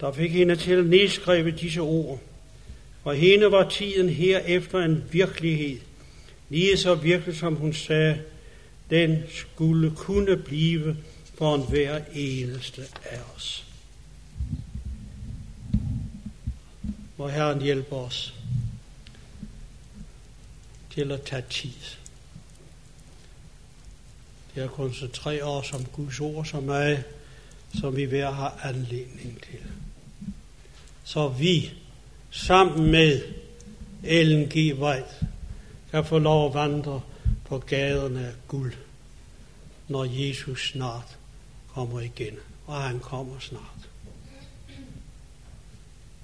der 0.00 0.12
fik 0.12 0.32
hende 0.32 0.56
til 0.56 0.72
at 0.72 0.86
nedskrive 0.86 1.50
disse 1.50 1.80
ord. 1.80 2.20
For 3.02 3.12
hende 3.12 3.52
var 3.52 3.68
tiden 3.68 4.08
herefter 4.08 4.78
en 4.78 5.04
virkelighed, 5.12 5.78
lige 6.48 6.76
så 6.76 6.94
virkelig 6.94 7.36
som 7.36 7.54
hun 7.54 7.72
sagde, 7.72 8.18
den 8.90 9.22
skulle 9.30 9.90
kunne 9.90 10.36
blive 10.36 10.96
for 11.34 11.54
en 11.54 11.62
hver 11.68 12.00
eneste 12.12 12.82
af 13.04 13.20
os. 13.36 13.64
Må 17.16 17.28
Herren 17.28 17.62
hjælpe 17.62 17.96
os 17.96 18.34
til 20.94 21.12
at 21.12 21.22
tage 21.22 21.44
tid. 21.50 21.70
Det 24.54 24.62
at 24.62 24.70
koncentrere 24.70 25.42
os 25.42 25.72
om 25.72 25.84
Guds 25.84 26.20
ord 26.20 26.44
så 26.44 26.60
meget, 26.60 27.04
som 27.80 27.96
vi 27.96 28.04
hver 28.04 28.30
har 28.30 28.60
anledning 28.62 29.42
til. 29.50 29.60
Så 31.04 31.28
vi 31.28 31.70
sammen 32.30 32.90
med 32.90 33.22
Ellen 34.02 34.48
G. 34.48 34.80
White 34.80 35.26
kan 35.90 36.04
få 36.04 36.18
lov 36.18 36.48
at 36.48 36.54
vandre 36.54 37.00
på 37.44 37.58
gaderne 37.58 38.26
af 38.26 38.32
guld, 38.48 38.72
når 39.88 40.04
Jesus 40.04 40.70
snart 40.70 41.18
kommer 41.74 42.00
igen. 42.00 42.36
Og 42.66 42.82
han 42.82 43.00
kommer 43.00 43.38
snart. 43.38 43.88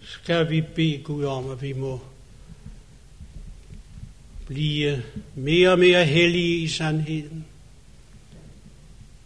Skal 0.00 0.50
vi 0.50 0.60
bede 0.60 1.02
Gud 1.04 1.24
om, 1.24 1.50
at 1.50 1.62
vi 1.62 1.72
må 1.72 2.00
blive 4.46 5.02
mere 5.34 5.70
og 5.70 5.78
mere 5.78 6.04
hellige 6.04 6.58
i 6.58 6.68
sandheden. 6.68 7.44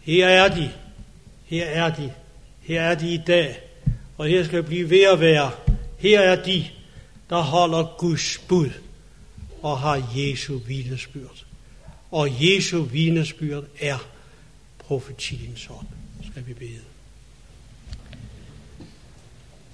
Her 0.01 0.27
er 0.29 0.55
de. 0.55 0.73
Her 1.45 1.65
er 1.65 1.95
de. 1.95 2.13
Her 2.61 2.83
er 2.83 2.95
de 2.95 3.15
i 3.15 3.21
dag. 3.27 3.61
Og 4.19 4.27
her 4.27 4.45
skal 4.45 4.63
vi 4.63 4.67
blive 4.67 4.91
ved 4.91 5.03
at 5.13 5.21
være. 5.21 5.51
Her 5.99 6.21
er 6.21 6.45
de, 6.45 6.65
der 7.31 7.41
holder 7.41 7.97
Guds 7.99 8.39
bud 8.49 8.71
og 9.63 9.79
har 9.79 10.11
Jesu 10.17 10.59
vidnesbyrd. 10.59 11.45
Og 12.11 12.29
Jesu 12.41 12.83
vidnesbyrd 12.83 13.65
er 13.81 14.09
profetiens 14.79 15.69
ånd. 15.71 15.87
Skal 16.31 16.47
vi 16.47 16.55
bede. 16.55 16.81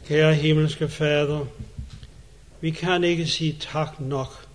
Kære 0.07 0.34
himmelske 0.34 0.89
Fader, 0.89 1.47
vi 2.61 2.70
kan 2.70 3.05
ikke 3.05 3.26
sige 3.26 3.57
tak 3.61 4.01
nok 4.01 4.47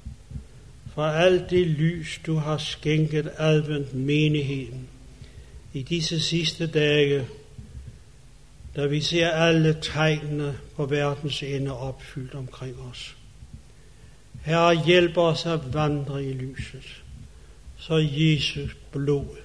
for 0.93 1.03
alt 1.03 1.49
det 1.49 1.67
lys, 1.67 2.19
du 2.25 2.35
har 2.35 2.57
skænket 2.57 3.31
advent 3.37 3.93
menigheden 3.93 4.87
i 5.73 5.83
disse 5.83 6.19
sidste 6.19 6.67
dage, 6.67 7.27
da 8.75 8.85
vi 8.85 9.01
ser 9.01 9.29
alle 9.29 9.77
tegnene 9.81 10.57
på 10.75 10.85
verdens 10.85 11.43
ende 11.43 11.77
opfyldt 11.77 12.33
omkring 12.33 12.75
os. 12.91 13.15
Herre, 14.41 14.85
hjælp 14.85 15.17
os 15.17 15.45
at 15.45 15.73
vandre 15.73 16.25
i 16.25 16.33
lyset, 16.33 17.03
så 17.81 17.95
Jesus 18.11 18.75
blod 18.91 19.37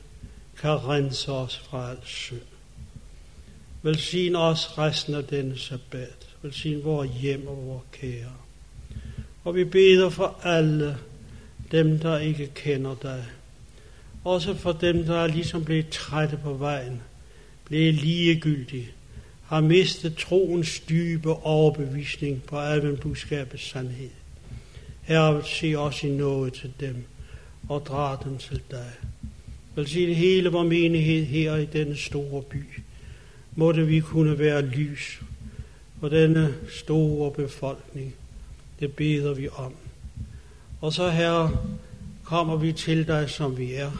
kan 0.61 0.71
rense 0.71 1.33
os 1.33 1.59
fra 1.59 1.91
al 1.91 1.97
synd. 2.05 2.41
Velsign 3.83 4.37
os 4.37 4.79
resten 4.79 5.15
af 5.15 5.25
denne 5.25 5.59
sabbat. 5.59 6.37
Velsign 6.43 6.85
vores 6.85 7.11
hjem 7.21 7.47
og 7.47 7.67
vores 7.67 7.83
kære. 7.93 8.33
Og 9.45 9.55
vi 9.55 9.65
beder 9.65 10.11
for 10.11 10.41
alle 10.43 10.99
dem, 11.73 11.99
der 11.99 12.19
ikke 12.19 12.51
kender 12.55 12.97
dig. 13.03 13.25
Også 14.25 14.55
for 14.55 14.73
dem, 14.73 15.05
der 15.05 15.17
er 15.17 15.27
ligesom 15.27 15.65
blevet 15.65 15.89
trætte 15.89 16.37
på 16.43 16.55
vejen, 16.55 17.03
blevet 17.65 17.95
ligegyldige, 17.95 18.91
har 19.45 19.61
mistet 19.61 20.17
troens 20.17 20.81
dybe 20.81 21.33
overbevisning 21.33 22.43
på 22.43 22.59
adventbudskabets 22.59 23.71
sandhed. 23.71 24.11
Herre, 25.03 25.45
se 25.45 25.75
os 25.75 26.03
i 26.03 26.11
noget 26.11 26.53
til 26.53 26.73
dem 26.81 27.07
og 27.69 27.87
drar 27.87 28.17
dem 28.17 28.39
til 28.39 28.61
dig. 28.71 28.93
Velsigne 29.75 30.15
hele 30.15 30.49
vores 30.49 30.69
menighed 30.69 31.25
her 31.25 31.57
i 31.57 31.65
denne 31.65 31.97
store 31.97 32.43
by. 32.43 32.65
Måtte 33.55 33.87
vi 33.87 34.01
kunne 34.01 34.39
være 34.39 34.63
lys 34.63 35.21
for 36.01 36.09
denne 36.09 36.55
store 36.69 37.31
befolkning. 37.31 38.15
Det 38.81 38.93
beder 38.93 39.35
vi 39.35 39.49
om. 39.49 39.75
Og 40.81 40.93
så, 40.93 41.11
Herre, 41.11 41.51
kommer 42.25 42.57
vi 42.57 42.73
til 42.73 43.07
dig, 43.07 43.31
som 43.31 43.59
vi 43.59 43.75
er, 43.75 43.91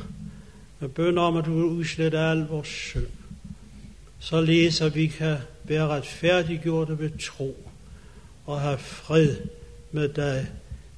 med 0.81 0.89
bøn 0.89 1.19
om, 1.19 1.37
at 1.37 1.45
du 1.45 1.55
vil 1.55 1.65
udslette 1.65 2.19
al 2.19 2.39
vores 2.39 2.69
synd, 2.69 3.07
således 4.19 4.81
at 4.81 4.95
vi 4.95 5.07
kan 5.07 5.37
være 5.65 5.87
retfærdiggjorte 5.87 6.99
ved 6.99 7.11
tro 7.19 7.57
og 8.47 8.61
have 8.61 8.79
fred 8.79 9.37
med 9.93 10.09
dig 10.09 10.47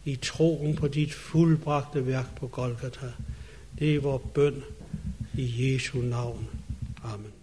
i 0.09 0.17
troen 0.17 0.77
på 0.77 0.89
dit 0.89 1.13
fuldbragte 1.13 2.07
værk 2.07 2.37
på 2.37 2.47
Golgata. 2.47 3.13
Det 3.79 3.95
er 3.95 4.01
vores 4.01 4.23
bøn 4.35 4.63
i 5.35 5.73
Jesu 5.75 5.99
navn. 5.99 6.49
Amen. 7.05 7.38